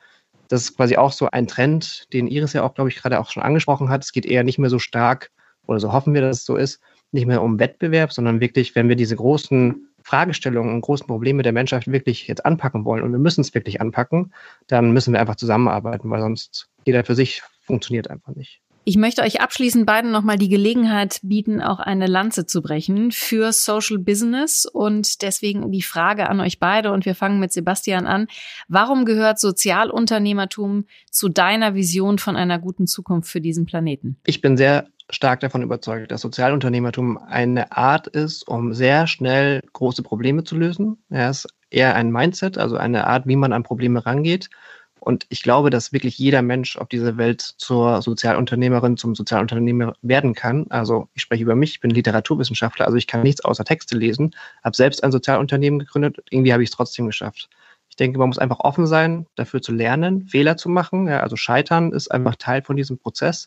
Das 0.49 0.61
ist 0.61 0.77
quasi 0.77 0.97
auch 0.97 1.13
so 1.13 1.31
ein 1.31 1.47
Trend, 1.47 2.13
den 2.13 2.27
Iris 2.27 2.53
ja 2.53 2.63
auch, 2.63 2.75
glaube 2.75 2.91
ich, 2.91 2.97
gerade 2.97 3.19
auch 3.19 3.31
schon 3.31 3.43
angesprochen 3.43 3.89
hat. 3.89 4.05
Es 4.05 4.13
geht 4.13 4.27
eher 4.27 4.45
nicht 4.45 4.59
mehr 4.59 4.71
so 4.71 4.79
stark, 4.79 5.31
oder 5.67 5.81
so 5.81 5.93
hoffen 5.93 6.13
wir, 6.13 6.21
dass 6.21 6.41
es 6.41 6.45
so 6.45 6.57
ist, 6.57 6.81
nicht 7.13 7.27
mehr 7.27 7.43
um 7.43 7.59
Wettbewerb, 7.59 8.13
sondern 8.13 8.41
wirklich, 8.41 8.75
wenn 8.75 8.89
wir 8.91 8.97
diese 8.97 9.17
großen 9.17 9.89
Fragestellungen 10.07 10.73
und 10.73 10.83
großen 10.83 11.09
Probleme 11.09 11.43
der 11.43 11.51
Menschheit 11.51 11.89
wirklich 11.89 12.29
jetzt 12.29 12.47
anpacken 12.47 12.85
wollen 12.85 13.03
und 13.03 13.11
wir 13.11 13.19
müssen 13.19 13.41
es 13.41 13.55
wirklich 13.55 13.81
anpacken, 13.81 14.33
dann 14.69 14.93
müssen 14.93 15.13
wir 15.13 15.21
einfach 15.21 15.35
zusammenarbeiten, 15.35 16.09
weil 16.11 16.21
sonst 16.21 16.69
jeder 16.85 17.03
für 17.03 17.17
sich 17.17 17.43
funktioniert 17.63 18.09
einfach 18.09 18.33
nicht. 18.37 18.61
Ich 18.85 18.97
möchte 18.97 19.23
euch 19.23 19.41
abschließend 19.41 19.85
beiden 19.85 20.13
nochmal 20.13 20.39
die 20.39 20.49
Gelegenheit 20.49 21.19
bieten, 21.25 21.61
auch 21.61 21.81
eine 21.81 22.07
Lanze 22.07 22.47
zu 22.47 22.63
brechen 22.63 23.11
für 23.11 23.51
Social 23.51 23.99
Business 23.99 24.65
und 24.65 25.23
deswegen 25.23 25.73
die 25.73 25.83
Frage 25.83 26.31
an 26.31 26.39
euch 26.39 26.61
beide 26.61 26.93
und 26.93 27.05
wir 27.05 27.17
fangen 27.17 27.41
mit 27.41 27.53
Sebastian 27.53 28.07
an. 28.07 28.29
Warum 28.69 29.07
gehört 29.07 29.41
Sozialunternehmertum 29.41 30.85
zu 31.11 31.29
deiner 31.29 31.75
Vision 31.75 32.21
von 32.21 32.37
einer 32.37 32.61
guten 32.61 32.87
Zukunft 32.87 33.29
für 33.29 33.41
diesen 33.41 33.67
Planeten? 33.67 34.19
Ich 34.25 34.41
bin 34.41 34.57
sehr 34.57 34.87
stark 35.11 35.41
davon 35.41 35.63
überzeugt, 35.63 36.11
dass 36.11 36.21
Sozialunternehmertum 36.21 37.19
eine 37.19 37.73
Art 37.73 38.07
ist, 38.09 38.47
um 38.49 38.75
sehr 38.75 39.07
schnell 39.07 39.63
große 39.73 40.03
Probleme 40.03 40.45
zu 40.45 40.57
lösen. 40.57 40.99
Er 41.11 41.31
ist 41.31 41.49
eher 41.71 41.95
ein 41.95 42.11
Mindset, 42.11 42.59
also 42.59 42.77
eine 42.77 43.07
Art, 43.07 43.27
wie 43.27 43.37
man 43.37 43.53
an 43.53 43.63
Probleme 43.63 44.05
rangeht. 44.05 44.51
Und 44.99 45.25
ich 45.29 45.43
glaube, 45.43 45.71
dass 45.71 45.93
wirklich 45.93 46.19
jeder 46.19 46.43
Mensch 46.43 46.77
auf 46.77 46.89
dieser 46.89 47.17
Welt 47.17 47.41
zur 47.41 48.03
Sozialunternehmerin, 48.03 48.97
zum 48.97 49.15
Sozialunternehmer 49.15 49.95
werden 50.03 50.35
kann. 50.35 50.67
Also 50.71 51.09
ich 51.15 51.23
spreche 51.23 51.45
über 51.45 51.55
mich, 51.55 51.73
ich 51.73 51.81
bin 51.81 51.93
Literaturwissenschaftler, 51.93 52.87
also 52.87 52.97
ich 52.97 53.07
kann 53.07 53.23
nichts 53.23 53.45
außer 53.45 53.65
Texte 53.65 53.97
lesen, 53.97 54.35
habe 54.65 54.75
selbst 54.75 55.05
ein 55.05 55.13
Sozialunternehmen 55.13 55.79
gegründet, 55.79 56.19
irgendwie 56.31 56.53
habe 56.53 56.65
ich 56.65 56.71
es 56.71 56.77
trotzdem 56.77 57.07
geschafft. 57.07 57.49
Ich 57.89 57.95
denke, 57.95 58.19
man 58.19 58.29
muss 58.29 58.39
einfach 58.39 58.59
offen 58.61 58.89
sein, 58.89 59.27
dafür 59.37 59.63
zu 59.63 59.73
lernen, 59.73 60.27
Fehler 60.27 60.57
zu 60.57 60.69
machen. 60.69 61.07
Ja, 61.07 61.21
also 61.21 61.37
Scheitern 61.37 61.93
ist 61.93 62.11
einfach 62.11 62.35
Teil 62.35 62.63
von 62.63 62.77
diesem 62.77 62.99
Prozess 62.99 63.47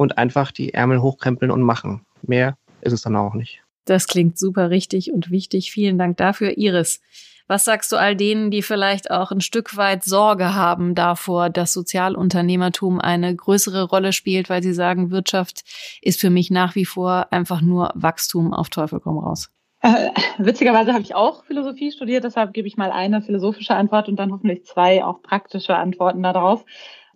und 0.00 0.16
einfach 0.16 0.50
die 0.50 0.72
Ärmel 0.72 1.02
hochkrempeln 1.02 1.50
und 1.50 1.60
machen. 1.60 2.06
Mehr 2.22 2.56
ist 2.80 2.94
es 2.94 3.02
dann 3.02 3.16
auch 3.16 3.34
nicht. 3.34 3.62
Das 3.84 4.06
klingt 4.06 4.38
super 4.38 4.70
richtig 4.70 5.12
und 5.12 5.30
wichtig. 5.30 5.72
Vielen 5.72 5.98
Dank 5.98 6.16
dafür, 6.16 6.56
Iris. 6.56 7.02
Was 7.48 7.64
sagst 7.64 7.92
du 7.92 7.96
all 7.96 8.16
denen, 8.16 8.50
die 8.50 8.62
vielleicht 8.62 9.10
auch 9.10 9.30
ein 9.30 9.42
Stück 9.42 9.76
weit 9.76 10.02
Sorge 10.02 10.54
haben 10.54 10.94
davor, 10.94 11.50
dass 11.50 11.74
Sozialunternehmertum 11.74 12.98
eine 12.98 13.36
größere 13.36 13.82
Rolle 13.82 14.14
spielt, 14.14 14.48
weil 14.48 14.62
sie 14.62 14.72
sagen, 14.72 15.10
Wirtschaft 15.10 15.64
ist 16.00 16.18
für 16.18 16.30
mich 16.30 16.50
nach 16.50 16.76
wie 16.76 16.86
vor 16.86 17.30
einfach 17.30 17.60
nur 17.60 17.92
Wachstum 17.94 18.54
auf 18.54 18.70
Teufel 18.70 19.00
komm 19.00 19.18
raus? 19.18 19.50
Äh, 19.82 20.10
witzigerweise 20.38 20.94
habe 20.94 21.02
ich 21.02 21.14
auch 21.14 21.44
Philosophie 21.44 21.92
studiert, 21.92 22.24
deshalb 22.24 22.54
gebe 22.54 22.68
ich 22.68 22.78
mal 22.78 22.90
eine 22.90 23.20
philosophische 23.20 23.74
Antwort 23.74 24.08
und 24.08 24.16
dann 24.16 24.32
hoffentlich 24.32 24.64
zwei 24.64 25.04
auch 25.04 25.20
praktische 25.20 25.76
Antworten 25.76 26.22
darauf. 26.22 26.64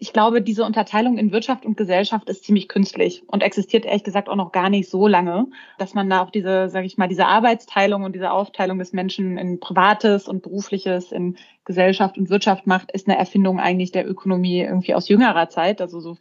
Ich 0.05 0.12
glaube, 0.12 0.43
diese 0.43 0.67
Unterteilung 0.67 1.17
in 1.17 1.33
Wirtschaft 1.33 1.64
und 1.64 1.79
Gesellschaft 1.79 2.29
ist 2.29 2.45
ziemlich 2.45 2.69
künstlich 2.69 3.23
und 3.27 3.43
existiert 3.43 3.87
ehrlich 3.87 4.05
gesagt 4.05 4.29
auch 4.29 4.37
noch 4.37 4.53
gar 4.53 4.69
nicht 4.69 4.90
so 4.90 5.09
lange, 5.09 5.47
dass 5.79 5.95
man 5.95 6.11
da 6.11 6.21
auch 6.21 6.29
diese, 6.29 6.69
sage 6.69 6.85
ich 6.85 6.99
mal, 6.99 7.09
diese 7.09 7.25
Arbeitsteilung 7.25 8.05
und 8.05 8.14
diese 8.14 8.31
Aufteilung 8.31 8.79
des 8.79 8.93
Menschen 8.93 9.38
in 9.38 9.61
Privates 9.61 10.29
und 10.29 10.43
Berufliches, 10.43 11.11
in 11.11 11.38
Gesellschaft 11.64 12.19
und 12.19 12.29
Wirtschaft 12.29 12.67
macht, 12.67 12.93
ist 12.93 13.09
eine 13.09 13.17
Erfindung 13.17 13.59
eigentlich 13.59 13.93
der 13.93 14.07
Ökonomie 14.07 14.61
irgendwie 14.61 14.95
aus 14.95 15.09
jüngerer 15.09 15.49
Zeit. 15.49 15.81
Also 15.81 16.01
so, 16.01 16.19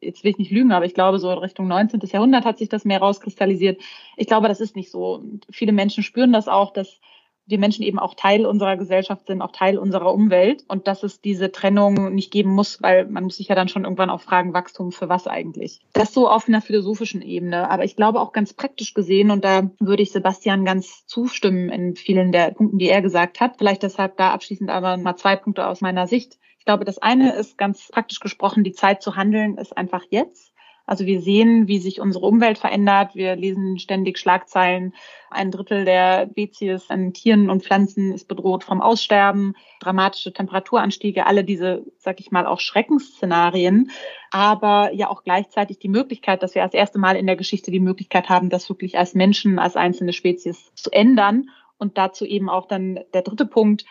jetzt 0.00 0.24
will 0.24 0.30
ich 0.30 0.38
nicht 0.38 0.50
lügen, 0.50 0.72
aber 0.72 0.86
ich 0.86 0.94
glaube, 0.94 1.18
so 1.18 1.30
Richtung 1.34 1.68
19. 1.68 2.00
Jahrhundert 2.10 2.46
hat 2.46 2.56
sich 2.56 2.70
das 2.70 2.86
mehr 2.86 3.00
rauskristallisiert. 3.00 3.82
Ich 4.16 4.28
glaube, 4.28 4.48
das 4.48 4.62
ist 4.62 4.76
nicht 4.76 4.90
so. 4.90 5.22
Viele 5.50 5.72
Menschen 5.72 6.02
spüren 6.02 6.32
das 6.32 6.48
auch, 6.48 6.72
dass 6.72 7.00
wir 7.46 7.58
Menschen 7.58 7.84
eben 7.84 7.98
auch 7.98 8.14
Teil 8.14 8.44
unserer 8.44 8.76
Gesellschaft 8.76 9.26
sind, 9.26 9.40
auch 9.40 9.52
Teil 9.52 9.78
unserer 9.78 10.12
Umwelt 10.12 10.64
und 10.68 10.88
dass 10.88 11.02
es 11.02 11.20
diese 11.20 11.52
Trennung 11.52 12.14
nicht 12.14 12.32
geben 12.32 12.50
muss, 12.50 12.82
weil 12.82 13.06
man 13.06 13.24
muss 13.24 13.36
sich 13.36 13.48
ja 13.48 13.54
dann 13.54 13.68
schon 13.68 13.84
irgendwann 13.84 14.10
auch 14.10 14.20
fragen, 14.20 14.52
Wachstum 14.52 14.92
für 14.92 15.08
was 15.08 15.26
eigentlich? 15.26 15.80
Das 15.92 16.12
so 16.12 16.28
auf 16.28 16.48
einer 16.48 16.60
philosophischen 16.60 17.22
Ebene. 17.22 17.70
Aber 17.70 17.84
ich 17.84 17.96
glaube 17.96 18.20
auch 18.20 18.32
ganz 18.32 18.52
praktisch 18.52 18.94
gesehen 18.94 19.30
und 19.30 19.44
da 19.44 19.70
würde 19.78 20.02
ich 20.02 20.12
Sebastian 20.12 20.64
ganz 20.64 21.06
zustimmen 21.06 21.68
in 21.68 21.94
vielen 21.94 22.32
der 22.32 22.50
Punkten, 22.50 22.78
die 22.78 22.88
er 22.88 23.02
gesagt 23.02 23.40
hat. 23.40 23.58
Vielleicht 23.58 23.82
deshalb 23.82 24.16
da 24.16 24.32
abschließend 24.32 24.70
aber 24.70 24.96
mal 24.96 25.16
zwei 25.16 25.36
Punkte 25.36 25.66
aus 25.66 25.80
meiner 25.80 26.06
Sicht. 26.06 26.38
Ich 26.58 26.64
glaube, 26.64 26.84
das 26.84 26.98
eine 26.98 27.32
ist 27.34 27.58
ganz 27.58 27.88
praktisch 27.92 28.18
gesprochen, 28.18 28.64
die 28.64 28.72
Zeit 28.72 29.00
zu 29.00 29.14
handeln 29.14 29.56
ist 29.56 29.76
einfach 29.76 30.02
jetzt. 30.10 30.52
Also 30.86 31.04
wir 31.04 31.20
sehen, 31.20 31.66
wie 31.66 31.78
sich 31.78 32.00
unsere 32.00 32.26
Umwelt 32.26 32.58
verändert. 32.58 33.16
Wir 33.16 33.34
lesen 33.34 33.78
ständig 33.78 34.18
Schlagzeilen. 34.18 34.94
Ein 35.30 35.50
Drittel 35.50 35.84
der 35.84 36.28
Spezies 36.30 36.88
an 36.90 37.12
Tieren 37.12 37.50
und 37.50 37.64
Pflanzen 37.64 38.12
ist 38.12 38.28
bedroht 38.28 38.62
vom 38.62 38.80
Aussterben. 38.80 39.54
Dramatische 39.80 40.32
Temperaturanstiege, 40.32 41.26
alle 41.26 41.42
diese, 41.42 41.84
sag 41.98 42.20
ich 42.20 42.30
mal, 42.30 42.46
auch 42.46 42.60
Schreckensszenarien. 42.60 43.90
Aber 44.30 44.92
ja 44.92 45.10
auch 45.10 45.24
gleichzeitig 45.24 45.80
die 45.80 45.88
Möglichkeit, 45.88 46.44
dass 46.44 46.54
wir 46.54 46.62
als 46.62 46.74
erste 46.74 47.00
Mal 47.00 47.16
in 47.16 47.26
der 47.26 47.36
Geschichte 47.36 47.72
die 47.72 47.80
Möglichkeit 47.80 48.28
haben, 48.28 48.48
das 48.48 48.68
wirklich 48.68 48.96
als 48.96 49.14
Menschen, 49.14 49.58
als 49.58 49.74
einzelne 49.74 50.12
Spezies 50.12 50.72
zu 50.74 50.90
ändern. 50.92 51.50
Und 51.78 51.98
dazu 51.98 52.24
eben 52.24 52.48
auch 52.48 52.68
dann 52.68 53.00
der 53.12 53.22
dritte 53.22 53.44
Punkt, 53.44 53.84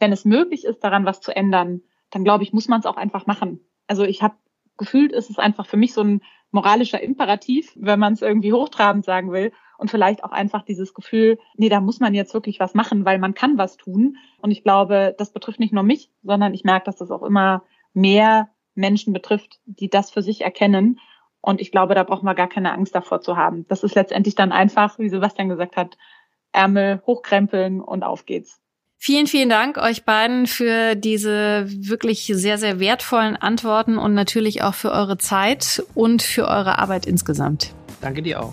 wenn 0.00 0.12
es 0.12 0.24
möglich 0.24 0.64
ist, 0.64 0.80
daran 0.80 1.04
was 1.04 1.20
zu 1.20 1.34
ändern, 1.34 1.82
dann 2.10 2.24
glaube 2.24 2.42
ich, 2.42 2.52
muss 2.52 2.66
man 2.66 2.80
es 2.80 2.86
auch 2.86 2.96
einfach 2.96 3.26
machen. 3.26 3.60
Also 3.86 4.02
ich 4.02 4.20
habe 4.20 4.34
gefühlt 4.80 5.12
ist 5.12 5.30
es 5.30 5.38
einfach 5.38 5.66
für 5.66 5.76
mich 5.76 5.92
so 5.92 6.00
ein 6.00 6.22
moralischer 6.50 7.02
Imperativ, 7.02 7.72
wenn 7.76 8.00
man 8.00 8.14
es 8.14 8.22
irgendwie 8.22 8.52
hochtrabend 8.52 9.04
sagen 9.04 9.32
will. 9.32 9.52
Und 9.78 9.90
vielleicht 9.90 10.24
auch 10.24 10.32
einfach 10.32 10.62
dieses 10.62 10.92
Gefühl, 10.92 11.38
nee, 11.56 11.70
da 11.70 11.80
muss 11.80 12.00
man 12.00 12.12
jetzt 12.12 12.34
wirklich 12.34 12.60
was 12.60 12.74
machen, 12.74 13.06
weil 13.06 13.18
man 13.18 13.32
kann 13.32 13.56
was 13.56 13.78
tun. 13.78 14.18
Und 14.42 14.50
ich 14.50 14.62
glaube, 14.62 15.14
das 15.16 15.32
betrifft 15.32 15.58
nicht 15.58 15.72
nur 15.72 15.82
mich, 15.82 16.10
sondern 16.22 16.52
ich 16.52 16.64
merke, 16.64 16.84
dass 16.84 16.96
das 16.96 17.10
auch 17.10 17.22
immer 17.22 17.62
mehr 17.94 18.50
Menschen 18.74 19.12
betrifft, 19.12 19.58
die 19.64 19.88
das 19.88 20.10
für 20.10 20.22
sich 20.22 20.42
erkennen. 20.42 21.00
Und 21.40 21.60
ich 21.60 21.72
glaube, 21.72 21.94
da 21.94 22.02
brauchen 22.02 22.26
wir 22.26 22.34
gar 22.34 22.48
keine 22.48 22.72
Angst 22.72 22.94
davor 22.94 23.22
zu 23.22 23.36
haben. 23.36 23.66
Das 23.68 23.82
ist 23.82 23.94
letztendlich 23.94 24.34
dann 24.34 24.52
einfach, 24.52 24.98
wie 24.98 25.08
Sebastian 25.08 25.48
gesagt 25.48 25.76
hat, 25.76 25.96
Ärmel 26.52 27.02
hochkrempeln 27.06 27.80
und 27.80 28.02
auf 28.02 28.26
geht's. 28.26 28.60
Vielen, 29.02 29.26
vielen 29.26 29.48
Dank 29.48 29.78
euch 29.78 30.04
beiden 30.04 30.46
für 30.46 30.94
diese 30.94 31.64
wirklich 31.66 32.30
sehr, 32.34 32.58
sehr 32.58 32.78
wertvollen 32.80 33.34
Antworten 33.34 33.96
und 33.96 34.12
natürlich 34.12 34.62
auch 34.62 34.74
für 34.74 34.92
eure 34.92 35.16
Zeit 35.16 35.82
und 35.94 36.20
für 36.20 36.46
eure 36.46 36.78
Arbeit 36.78 37.06
insgesamt. 37.06 37.72
Danke 38.02 38.20
dir 38.20 38.42
auch. 38.42 38.52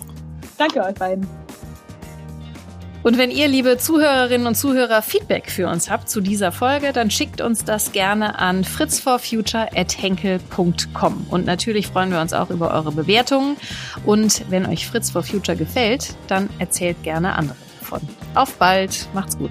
Danke 0.56 0.82
euch 0.82 0.94
beiden. 0.94 1.26
Und 3.02 3.18
wenn 3.18 3.30
ihr, 3.30 3.46
liebe 3.46 3.76
Zuhörerinnen 3.76 4.46
und 4.46 4.54
Zuhörer, 4.54 5.02
Feedback 5.02 5.50
für 5.50 5.68
uns 5.68 5.90
habt 5.90 6.08
zu 6.08 6.22
dieser 6.22 6.50
Folge, 6.50 6.94
dann 6.94 7.10
schickt 7.10 7.42
uns 7.42 7.66
das 7.66 7.92
gerne 7.92 8.38
an 8.38 8.64
fritzforfuture.henkel.com. 8.64 11.26
Und 11.28 11.44
natürlich 11.44 11.88
freuen 11.88 12.10
wir 12.10 12.22
uns 12.22 12.32
auch 12.32 12.48
über 12.48 12.72
eure 12.72 12.92
Bewertungen. 12.92 13.58
Und 14.06 14.50
wenn 14.50 14.64
euch 14.64 14.86
Fritz 14.86 15.10
for 15.10 15.22
Future 15.22 15.58
gefällt, 15.58 16.16
dann 16.26 16.48
erzählt 16.58 17.02
gerne 17.02 17.34
andere 17.34 17.58
davon. 17.80 18.00
Auf 18.34 18.56
bald, 18.56 19.10
macht's 19.12 19.36
gut. 19.36 19.50